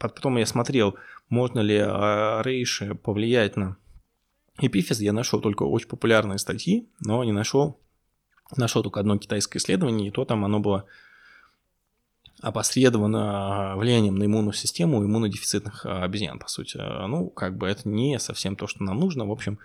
[0.00, 0.96] потом я смотрел,
[1.28, 3.76] можно ли а, рейши повлиять на
[4.58, 5.00] эпифиз.
[5.00, 7.78] Я нашел только очень популярные статьи, но не нашел,
[8.56, 10.84] нашел только одно китайское исследование, и то там оно было
[12.42, 16.76] опосредовано влиянием на иммунную систему иммунодефицитных обезьян, по сути.
[16.76, 19.26] Ну, как бы это не совсем то, что нам нужно.
[19.26, 19.58] В общем,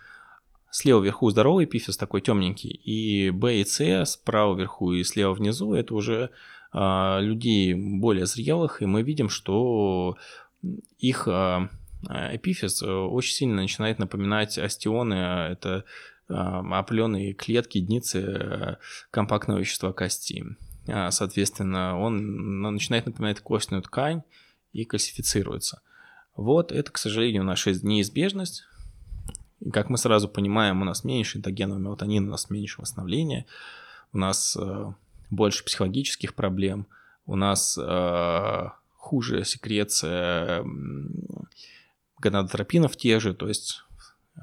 [0.71, 5.73] Слева вверху здоровый эпифиз такой темненький, и B и C справа вверху и слева внизу
[5.73, 6.29] это уже
[6.71, 10.15] а, людей более зрелых, и мы видим, что
[10.97, 11.67] их а,
[12.07, 15.15] эпифиз очень сильно начинает напоминать остеоны,
[15.51, 15.83] это
[16.31, 18.77] а, опаленные клетки, единицы а,
[19.11, 20.45] компактного вещества кости.
[20.87, 24.23] А, соответственно, он начинает напоминать костную ткань
[24.73, 25.81] и кальцифицируется.
[26.35, 28.63] Вот это, к сожалению, наша неизбежность.
[29.59, 33.45] И как мы сразу понимаем, у нас меньше эндогенного мелатонина, у нас меньше восстановления,
[34.11, 34.93] у нас э,
[35.29, 36.87] больше психологических проблем,
[37.25, 40.65] у нас э, хуже секреция
[42.17, 43.83] гонадотропинов те же, то есть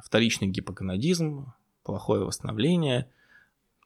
[0.05, 1.53] вторичный гипогонадизм,
[1.89, 3.09] плохое восстановление,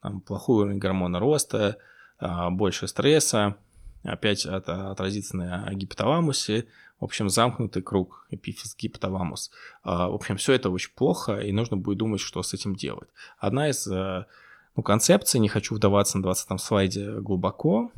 [0.03, 1.79] там, плохой уровень гормона роста,
[2.19, 3.57] э, больше стресса,
[4.03, 6.67] опять это отразится на гипоталамусе,
[6.99, 9.53] в общем, замкнутый круг, эпифиз, гипоталамус.
[9.85, 13.09] А, в общем, все это очень плохо, и нужно будет думать, что с этим делать.
[13.39, 14.27] Одна из э,
[14.75, 17.93] ну, концепций, не хочу вдаваться на 20 слайде глубоко,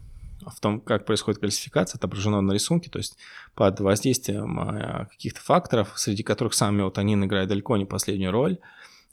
[0.47, 3.17] в том, как происходит кальцификация, отображено на рисунке, то есть
[3.55, 8.59] под воздействием каких-то факторов, среди которых сам мелатонин играет далеко не последнюю роль,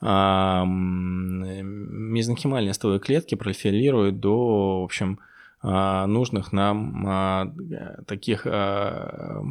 [0.02, 5.20] а, мезонхимальные стволовые клетки пролиферируют до, в общем,
[5.62, 7.54] а, нужных нам а,
[8.08, 9.44] таких а,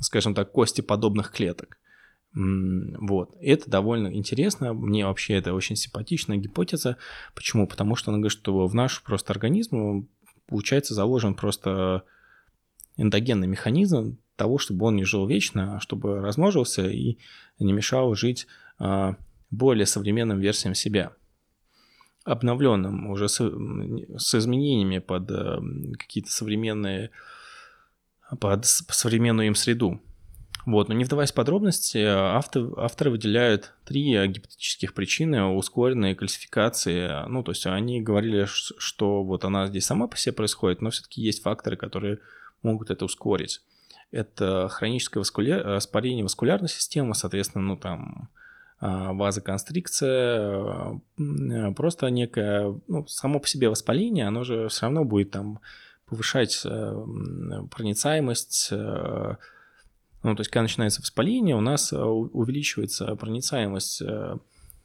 [0.00, 1.78] скажем так, кости подобных клеток.
[2.34, 3.36] Вот.
[3.40, 4.74] Это довольно интересно.
[4.74, 6.96] Мне вообще это очень симпатичная гипотеза.
[7.34, 7.68] Почему?
[7.68, 10.08] Потому что она говорит, что в наш просто организм
[10.46, 12.04] получается заложен просто
[12.96, 17.18] эндогенный механизм того, чтобы он не жил вечно, а чтобы размножился и
[17.58, 18.46] не мешал жить
[18.78, 19.16] а,
[19.50, 21.12] более современным версиям себя
[22.24, 25.60] обновленным, уже с, с изменениями под э,
[25.98, 27.10] какие-то современные,
[28.40, 30.00] под современную им среду.
[30.64, 37.28] Вот, но не вдаваясь в подробности, автор, авторы выделяют три гипотетических причины ускоренной кальцификации.
[37.28, 41.20] Ну, то есть они говорили, что вот она здесь сама по себе происходит, но все-таки
[41.20, 42.20] есть факторы, которые
[42.64, 43.62] могут это ускорить.
[44.10, 45.66] Это хроническое васкуляр...
[45.66, 48.28] воспаление васкулярной системы, соответственно, ну там
[48.86, 55.30] а, вазоконстрикция, э, просто некое, ну, само по себе воспаление, оно же все равно будет
[55.30, 55.60] там
[56.04, 57.04] повышать э,
[57.70, 59.36] проницаемость, э,
[60.22, 64.02] ну, то есть, когда начинается воспаление, у нас увеличивается проницаемость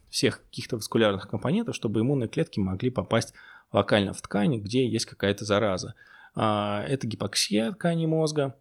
[0.10, 3.34] всех каких-то васкулярных компонентов, чтобы иммунные клетки могли попасть
[3.72, 5.96] локально в ткань, где есть какая-то зараза.
[6.36, 8.56] А, это гипоксия ткани мозга.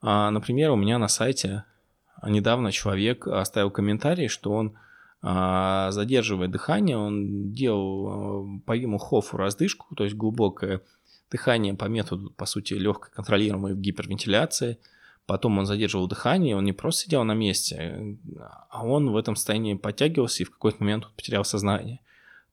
[0.00, 1.64] А, например, у меня на сайте
[2.22, 4.76] недавно человек оставил комментарий, что он
[5.20, 10.82] а, задерживает дыхание, он делал по хофу раздышку, то есть глубокое
[11.30, 14.78] дыхание по методу, по сути, легкой контролируемой гипервентиляции.
[15.26, 18.16] Потом он задерживал дыхание, он не просто сидел на месте,
[18.70, 22.00] а он в этом состоянии подтягивался и в какой-то момент потерял сознание.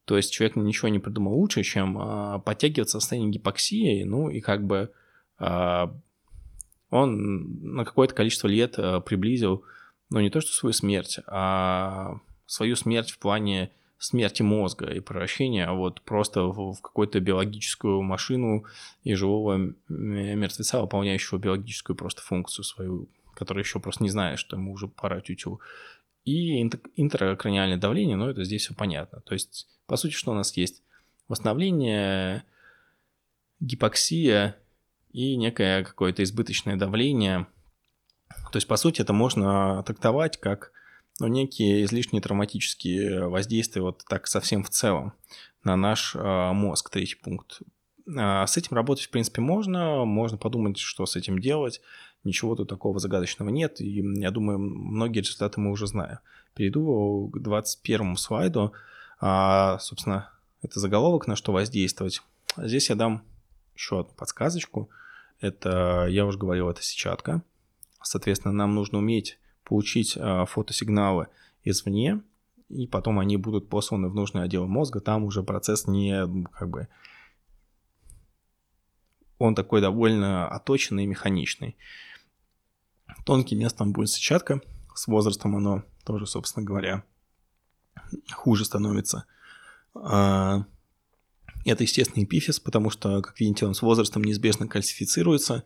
[0.06, 4.40] То есть человек ничего не придумал лучше, чем а, подтягиваться в состоянии гипоксии, ну и
[4.40, 4.92] как бы
[5.38, 5.96] а,
[6.90, 9.64] он на какое-то количество лет э, приблизил,
[10.10, 15.70] ну, не то что свою смерть, а свою смерть в плане смерти мозга и превращения
[15.72, 18.66] вот просто в, в какую-то биологическую машину
[19.04, 24.74] и живого мертвеца, выполняющего биологическую просто функцию свою, который еще просто не знает, что ему
[24.74, 25.60] уже пора тютю.
[26.26, 29.22] И интеркраниальное давление, но это здесь все понятно.
[29.22, 30.82] То есть, по сути, что у нас есть?
[31.28, 32.44] Восстановление,
[33.60, 34.58] гипоксия
[35.12, 37.48] и некое какое-то избыточное давление.
[38.52, 40.72] То есть, по сути, это можно трактовать как
[41.20, 45.14] ну, некие излишние травматические воздействия вот так совсем в целом
[45.64, 47.62] на наш э, мозг, третий пункт.
[48.18, 51.82] А с этим работать, в принципе, можно, можно подумать, что с этим делать.
[52.26, 56.18] Ничего тут такого загадочного нет, и я думаю, многие результаты мы уже знаем.
[56.56, 58.74] Перейду к 21 слайду.
[59.20, 60.30] А, собственно,
[60.62, 62.22] это заголовок, на что воздействовать.
[62.58, 63.24] Здесь я дам
[63.76, 64.90] еще одну подсказочку.
[65.40, 67.42] Это, я уже говорил, это сетчатка.
[68.02, 71.28] Соответственно, нам нужно уметь получить а, фотосигналы
[71.64, 72.22] извне,
[72.70, 75.00] и потом они будут посланы в нужный отдел мозга.
[75.00, 76.88] Там уже процесс не как бы
[79.38, 81.76] он такой довольно оточенный и механичный.
[83.26, 84.62] Тонким местом будет сетчатка.
[84.94, 87.04] С возрастом оно тоже, собственно говоря,
[88.32, 89.26] хуже становится.
[89.96, 90.66] А,
[91.66, 95.64] это, естественно, эпифиз, потому что, как видите, он с возрастом неизбежно кальцифицируется,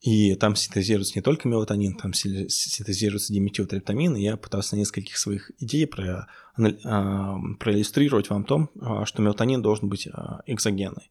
[0.00, 5.50] и там синтезируется не только мелатонин, там синтезируется диметилтриптамин, и я пытался на нескольких своих
[5.58, 10.06] идей про, а, проиллюстрировать вам том, а, что мелатонин должен быть
[10.46, 11.10] экзогенный,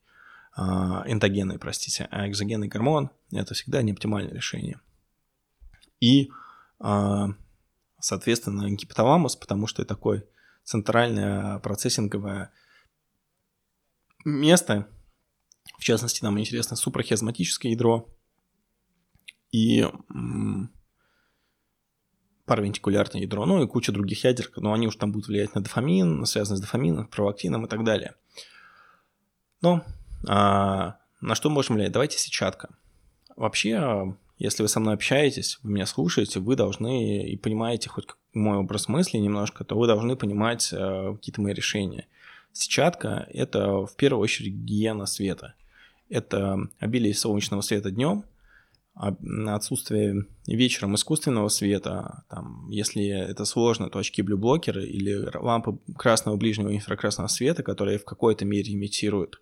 [0.55, 4.79] эндогенный, простите, а экзогенный гормон– это всегда неоптимальное решение–
[6.03, 6.31] и,
[6.79, 7.29] а,
[8.01, 10.25] соответственно, гипоталамус, потому что это такое
[10.65, 12.51] центральное процессинговое
[14.25, 14.89] место.
[15.77, 18.13] В частности, нам интересно супрахиазматическое ядро
[19.53, 19.87] и
[22.45, 26.25] паравентикулярное ядро, ну и куча других ядер, но они уж там будут влиять на дофамин,
[26.25, 28.15] связанные с дофамином, провактином и так далее.
[29.61, 29.85] Но
[30.27, 31.93] а, на что можем влиять?
[31.93, 32.75] Давайте сетчатка.
[33.37, 38.57] Вообще, если вы со мной общаетесь, вы меня слушаете, вы должны и понимаете хоть мой
[38.57, 42.07] образ мысли немножко, то вы должны понимать э, какие-то мои решения.
[42.51, 45.53] Сетчатка– это в первую очередь гигиена света.
[46.09, 48.25] Это обилие солнечного света днем,
[48.95, 56.75] отсутствие вечером искусственного света, там, если это сложно, то очки блюблокеры или лампы красного ближнего
[56.75, 59.41] инфракрасного света, которые в какой-то мере имитируют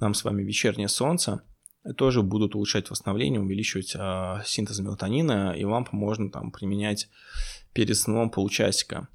[0.00, 1.42] нам с вами вечернее солнце–
[1.96, 7.08] тоже будут улучшать восстановление, увеличивать э, синтез мелатонина, и лампу можно там применять
[7.72, 9.08] перед сном полчасика.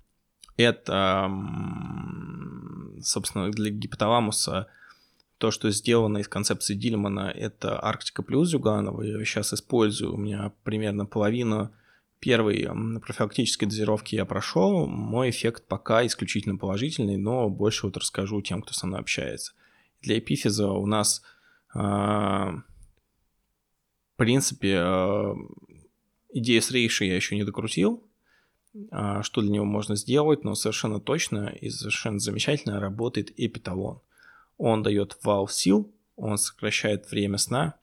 [0.57, 1.29] Это,
[3.01, 4.67] собственно, для гипоталамуса
[5.37, 9.03] то, что сделано из концепции Дильмана, это Арктика плюс Зюганова.
[9.03, 11.71] Я сейчас использую, у меня примерно половину
[12.19, 12.67] первой
[13.01, 14.87] профилактической дозировки я прошел.
[14.87, 19.53] Мой эффект пока исключительно положительный, но больше вот расскажу тем, кто со мной общается.
[20.01, 21.21] Для эпифиза у нас
[21.77, 22.63] в
[24.17, 25.35] принципе, а,
[26.33, 28.03] идея с рейши я еще не докрутил,
[28.89, 34.01] а, что для него можно сделать, но совершенно точно и совершенно замечательно работает эпиталон.
[34.57, 37.75] Он дает вал сил, он сокращает время сна,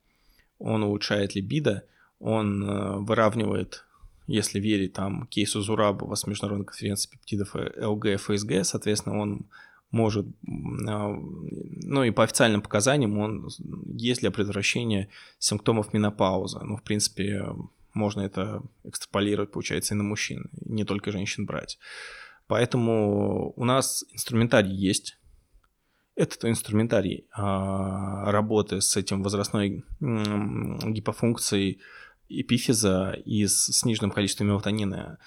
[0.59, 1.85] он улучшает либидо,
[2.19, 3.85] он выравнивает,
[4.27, 9.47] если верить там кейсу Зурабова с международной конференции пептидов ЛГ и ФСГ, соответственно, он
[9.95, 10.27] может,
[10.89, 13.49] а, ну и по официальным показаниям он
[13.97, 16.59] есть для предотвращения симптомов менопаузы.
[16.63, 17.47] Ну, в принципе,
[17.95, 21.79] можно это экстраполировать, получается, и на мужчин, не только женщин брать.
[22.49, 25.17] Поэтому у нас инструментарий есть.
[26.17, 31.81] Этот инструментарий а, работы с этим возрастной гипофункцией
[32.29, 35.19] эпифиза и с сниженным количеством мелатонина.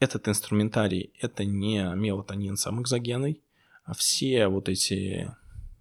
[0.00, 3.42] Этот инструментарий– это не мелатонин сам экзогенный,
[3.94, 5.30] все вот эти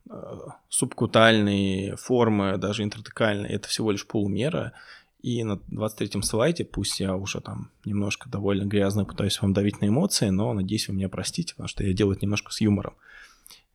[0.10, 0.38] э,
[0.70, 4.74] субкутальные формы, даже интратекальные, это всего лишь полумера.
[5.22, 9.88] И на 23-м слайде, пусть я уже там немножко довольно грязно пытаюсь вам давить на
[9.88, 12.96] эмоции, но надеюсь, вы меня простите, потому что я делаю это немножко с юмором.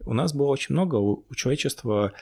[0.01, 2.13] У нас было очень много у, человечества,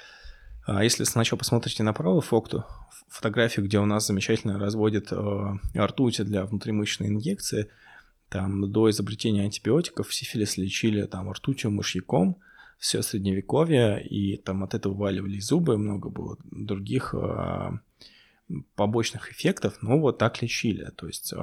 [0.66, 2.64] а если сначала посмотрите на правую фокту,
[3.08, 7.68] фотографию, где у нас замечательно разводят э, ртуть для внутримышечной инъекции,
[8.30, 12.38] там до изобретения антибиотиков сифилис лечили там ртутью, мышьяком,
[12.78, 17.70] все средневековье, и там от этого валивались зубы, много было других э,
[18.76, 20.90] побочных эффектов, но вот так лечили.
[20.96, 21.36] То есть э,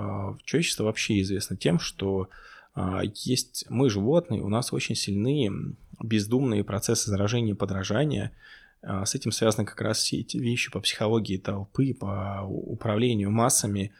[0.45, 2.29] человечество вообще известно тем, что
[2.75, 5.51] э, есть мы животные, у нас очень сильные
[6.01, 8.31] бездумные процессы заражения и подражания,
[8.81, 13.91] с этим связаны как раз все эти вещи по психологии толпы, по управлению массами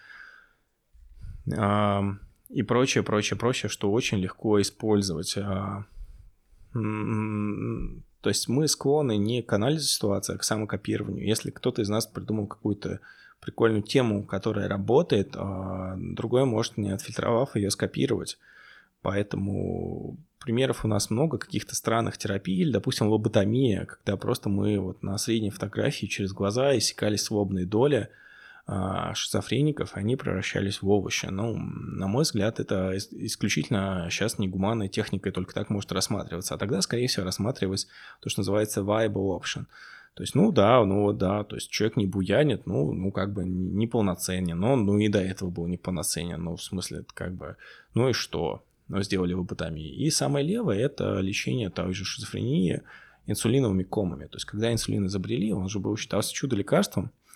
[2.49, 5.37] и прочее, прочее, прочее, что очень легко использовать.
[5.37, 5.85] А,
[6.73, 11.25] то есть мы склонны не к анализу ситуации, а к самокопированию.
[11.25, 12.99] Если кто-то из нас придумал какую-то
[13.41, 18.37] прикольную тему, которая работает, а другой может, не отфильтровав ее, скопировать.
[19.01, 25.03] Поэтому примеров у нас много каких-то странных терапий, или, допустим, лоботомия, когда просто мы вот
[25.03, 28.09] на средней фотографии через глаза иссякали свободные доли
[29.13, 31.27] шизофреников, они превращались в овощи.
[31.27, 36.55] Ну, на мой взгляд, это исключительно сейчас негуманная техника и только так может рассматриваться.
[36.55, 37.87] А тогда, скорее всего, рассматривалось
[38.21, 39.67] то, что называется viable option.
[40.15, 43.45] То есть, ну да, ну да, то есть человек не буянит, ну, ну как бы
[43.45, 47.55] неполноценен, но ну и до этого был неполноценен, ну в смысле как бы,
[47.93, 49.93] ну и что, ну сделали лоботомию.
[49.93, 52.81] И самое левое– это лечение той же шизофрении
[53.27, 54.25] инсулиновыми комами.
[54.25, 57.26] То есть когда инсулин изобрели, он же был считался чудо-лекарством, а,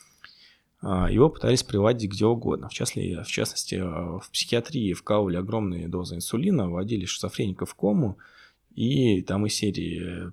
[0.81, 2.69] его пытались приладить где угодно.
[2.69, 8.17] В частности, в, частности, в психиатрии вкалывали огромные дозы инсулина, вводили шизофреников в кому,
[8.73, 10.31] и там из серии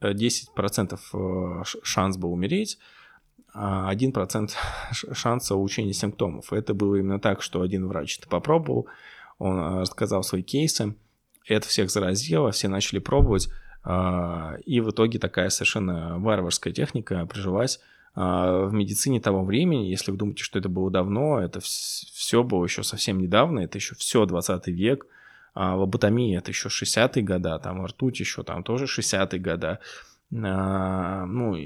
[0.00, 2.78] 10% э, шанс был умереть,
[3.52, 4.50] а 1%
[5.12, 6.52] шанса улучшения симптомов.
[6.52, 8.86] Это было именно так, что один врач это попробовал,
[9.38, 10.94] он э, рассказал свои кейсы,
[11.46, 13.48] это всех заразило, все начали пробовать,
[13.82, 17.82] а, и в итоге такая совершенно варварская техника прижилась а,
[18.14, 22.82] в медицине того времени, если вы думаете, что это было давно, это все было еще
[22.82, 25.06] совсем недавно, это еще все 20 век,
[25.54, 29.80] а лоботомия это еще 60-е года, там ртуть еще там тоже 60-е года.
[30.32, 31.56] А, ну,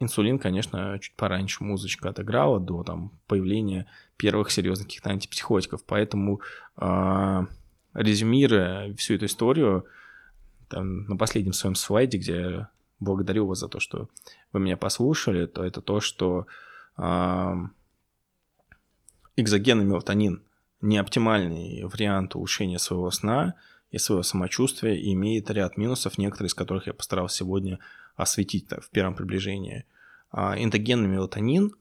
[0.00, 3.86] инсулин, конечно, чуть пораньше музычка отыграла до там появления
[4.16, 6.40] первых серьезных каких-то антипсихотиков, поэтому
[6.76, 7.46] а,
[7.94, 9.86] резюмируя всю эту историю,
[10.68, 12.68] там, на последнем своем слайде, где
[13.02, 14.08] благодарю вас за то, что
[14.52, 16.46] вы меня послушали, то это то, что
[16.96, 17.54] э,
[19.36, 20.42] экзогенный мелатонин
[20.80, 23.54] не оптимальный вариант улучшения своего сна
[23.90, 27.78] и своего самочувствия и имеет ряд минусов, некоторые из которых я постарался сегодня
[28.16, 29.84] осветить в первом приближении.
[30.30, 31.72] А эндогенный мелатонин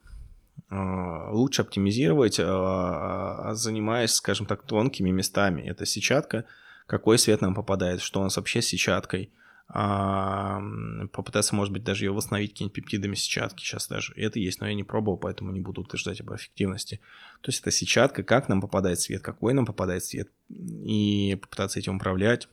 [0.69, 5.61] а, лучше оптимизировать, а, занимаясь, скажем так, тонкими местами.
[5.61, 6.45] Это сетчатка,
[6.86, 9.32] какой свет нам попадает, что у нас вообще с сетчаткой–
[9.74, 14.13] попытаться, может быть, даже ее восстановить какими-нибудь пептидами сетчатки сейчас даже.
[14.15, 16.99] И это есть, но я не пробовал, поэтому не буду утверждать об эффективности.
[17.41, 21.95] То есть это сетчатка, как нам попадает свет, какой нам попадает свет, и попытаться этим
[21.95, 22.49] управлять.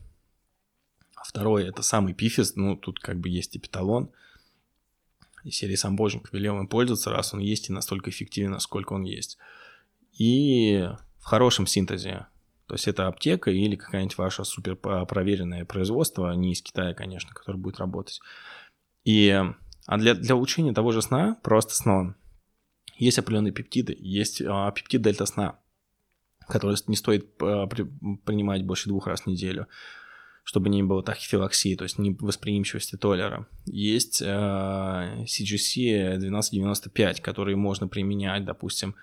[1.15, 4.11] А второе, это самый пифис, ну, тут как бы есть эпиталон,
[5.43, 9.03] и серии сам Боженька велел им пользоваться, раз он есть и настолько эффективен, насколько он
[9.03, 9.37] есть.
[10.13, 12.27] И в хорошем синтезе
[12.69, 17.57] то есть это аптека или какая-нибудь ваша супер проверенное производство, не из Китая, конечно, которое
[17.57, 18.21] будет работать.
[19.03, 19.35] И,
[19.87, 22.15] а для, для улучшения того же сна, просто сном,
[22.95, 23.97] есть определенные пептиды.
[23.99, 25.57] Есть а, пептид дельта сна,
[26.47, 27.87] который не стоит а, при,
[28.23, 29.67] принимать больше двух раз в неделю,
[30.43, 33.47] чтобы не было тахифилаксии, то есть не восприимчивости толлера.
[33.65, 38.93] Есть а, CGC 1295, который можно применять, допустим,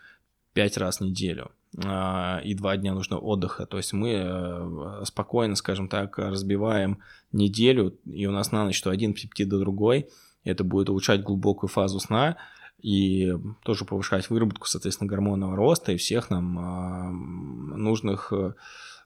[0.53, 1.51] 5 раз в неделю.
[1.85, 3.67] А, и два дня нужно отдыха.
[3.67, 7.01] То есть мы э, спокойно, скажем так, разбиваем
[7.33, 10.09] неделю, и у нас на ночь то один пептид до другой.
[10.45, 12.37] Это будет улучшать глубокую фазу сна
[12.81, 18.53] и тоже повышать выработку, соответственно, гормонного роста и всех нам а, нужных э,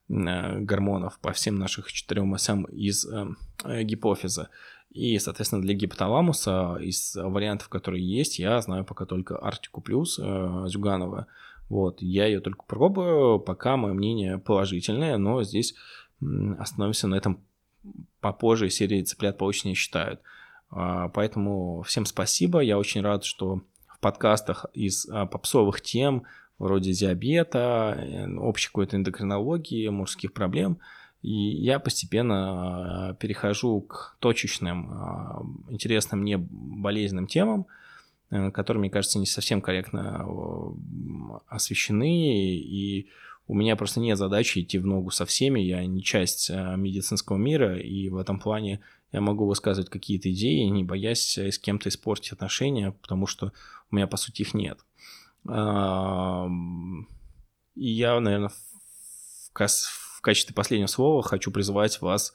[0.08, 4.48] гормонов по всем наших четырем осям из э, гипофиза.
[4.90, 11.28] И, соответственно, для гипоталамуса из вариантов, которые есть, я знаю пока только Артику Плюс Зюганова.
[11.70, 15.76] Вот, я ее только пробую, пока мое мнение положительное, но здесь
[16.58, 17.40] остановимся на этом
[18.20, 20.20] попозже серии «Цыплят поочнее считают».
[20.70, 26.24] А, поэтому всем спасибо, я очень рад, что в подкастах из а, попсовых тем,
[26.58, 30.78] вроде диабета, э, общей какой-то эндокринологии, мужских проблем,
[31.22, 37.66] и я постепенно а, перехожу к точечным, интересным мне болезненным темам,
[38.31, 40.26] которые, мне кажется, не совсем корректно
[41.49, 43.09] освещены, и
[43.47, 47.37] у меня просто нет задачи идти в ногу со всеми, я не часть э, медицинского
[47.37, 52.33] мира, и в этом плане я могу высказывать какие-то идеи, не боясь с кем-то испортить
[52.33, 53.53] отношения, потому что
[53.91, 54.78] у меня, по сути, их нет.
[55.45, 55.51] И
[57.74, 62.33] я, наверное, в качестве последнего слова хочу призывать вас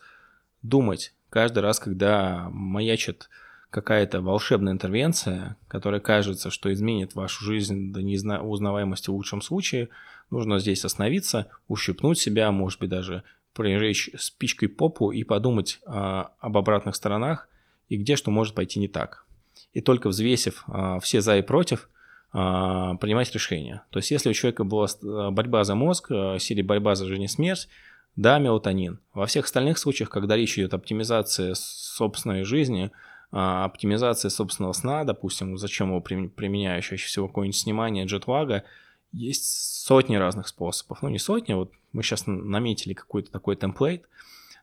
[0.64, 3.30] думать каждый раз, когда маячит
[3.76, 9.90] какая-то волшебная интервенция, которая кажется, что изменит вашу жизнь до неузнаваемости в лучшем случае,
[10.32, 13.24] нужно здесь остановиться, ущипнуть себя, может быть, даже
[13.54, 17.50] прижечь спичкой попу и подумать а, об обратных сторонах
[17.90, 19.26] и где что может пойти не так.
[19.74, 21.90] И только взвесив а, все за и против,
[22.32, 23.82] а, принимать решение.
[23.90, 24.88] То есть, если у человека была
[25.32, 27.68] борьба за мозг, серия борьба за жизнь и смерть,
[28.16, 29.02] да, мелатонин.
[29.14, 32.92] Во всех остальных случаях, когда речь идет о оптимизации собственной жизни,
[33.38, 38.64] а, оптимизации собственного сна, допустим, зачем его применяю, чаще всего какое-нибудь снимание джетлага,
[39.12, 39.44] есть
[39.84, 41.02] сотни разных способов.
[41.02, 44.08] Ну, не сотни, вот мы сейчас наметили какой-то такой темплейт,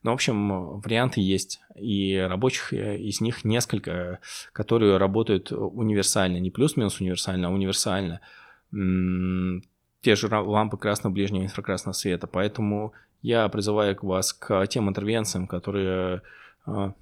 [0.02, 4.20] но, в общем, варианты есть, и рабочих э, из них несколько,
[4.54, 8.22] которые работают универсально, не плюс-минус универсально, а универсально.
[8.70, 16.22] Те же лампы красного ближнего инфракрасного света, поэтому я призываю вас к тем интервенциям, которые
[16.64, 16.94] а,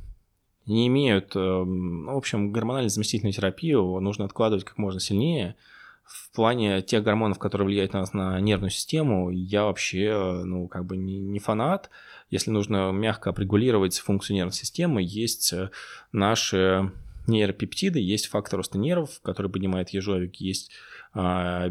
[0.67, 5.57] не имеют, эм, ну, в общем, гормональную заместительную терапию нужно откладывать как можно сильнее.
[6.05, 10.85] В плане тех гормонов, которые влияют на нас на нервную систему, я вообще, ну, как
[10.85, 11.91] бы не, не фанат.
[12.31, 15.71] Если нужно мягко отрегулировать функцию нервной системы, есть э,
[16.13, 16.91] наши
[17.27, 20.71] нейропептиды, есть фактор роста нервов, который поднимает ежовик, есть
[21.13, 21.69] а,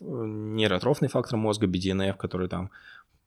[0.00, 2.70] нейротрофный фактор мозга, BDNF, который там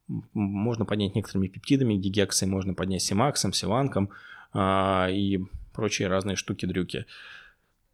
[0.08, 4.10] можно поднять некоторыми пептидами, гигексой можно поднять симаксом, силанком
[4.54, 5.40] а, и
[5.74, 7.06] прочие разные штуки-дрюки.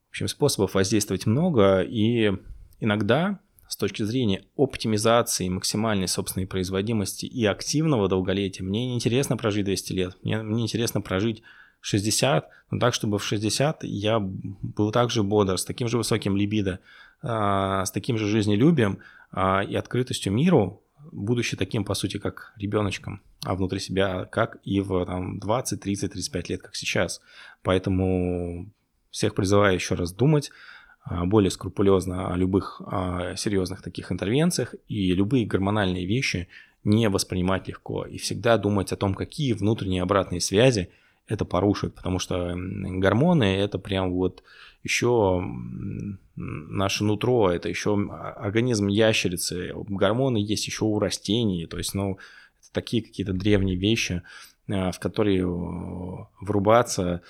[0.07, 2.31] В общем, способов воздействовать много, и
[2.79, 9.65] иногда с точки зрения оптимизации максимальной собственной производимости и активного долголетия, мне не интересно прожить
[9.65, 11.41] 200 лет, мне, мне интересно прожить
[11.81, 16.37] 60, но так, чтобы в 60 я был так же бодр, с таким же высоким
[16.37, 16.79] либидо,
[17.21, 18.99] а, с таким же жизнелюбием
[19.31, 24.79] а, и открытостью миру, будучи таким, по сути, как ребеночком, а внутри себя, как и
[24.79, 27.21] в там, 20, 30, 35 лет, как сейчас.
[27.61, 28.69] Поэтому
[29.09, 30.51] всех призываю еще раз думать
[31.03, 36.47] а, более скрупулезно о любых о серьезных таких интервенциях и любые гормональные вещи
[36.83, 40.89] не воспринимать легко и всегда думать о том, какие внутренние обратные связи
[41.27, 44.43] это порушит, потому что гормоны это прям вот
[44.83, 45.41] еще
[46.35, 47.93] наше нутро, это еще
[48.37, 52.17] организм ящерицы, гормоны есть еще у растений, то есть, ну,
[52.59, 54.23] это такие какие-то древние вещи,
[54.69, 55.45] а, в которые
[56.41, 57.21] врубаться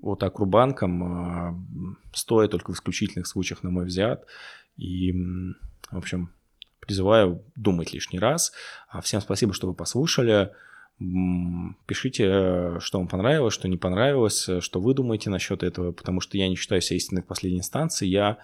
[0.00, 1.54] вот так рубанком а,
[2.14, 4.24] стоит только в исключительных случаях, на мой взгляд.
[4.78, 5.12] И,
[5.90, 6.30] в общем,
[6.80, 8.52] призываю думать лишний раз.
[8.88, 10.50] А всем спасибо, что вы послушали.
[11.86, 16.48] Пишите, что вам понравилось, что не понравилось, что вы думаете насчет этого, потому что я
[16.48, 18.06] не считаю себя истинной в последней инстанции.
[18.06, 18.38] Я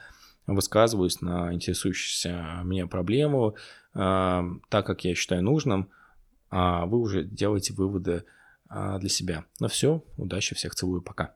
[0.46, 3.54] высказываюсь на интересующуюся меня проблему
[3.94, 5.90] э, так, как я считаю нужным,
[6.50, 8.24] а вы уже делаете выводы
[8.70, 9.44] э, для себя.
[9.60, 11.34] Ну все, удачи, всех целую, пока.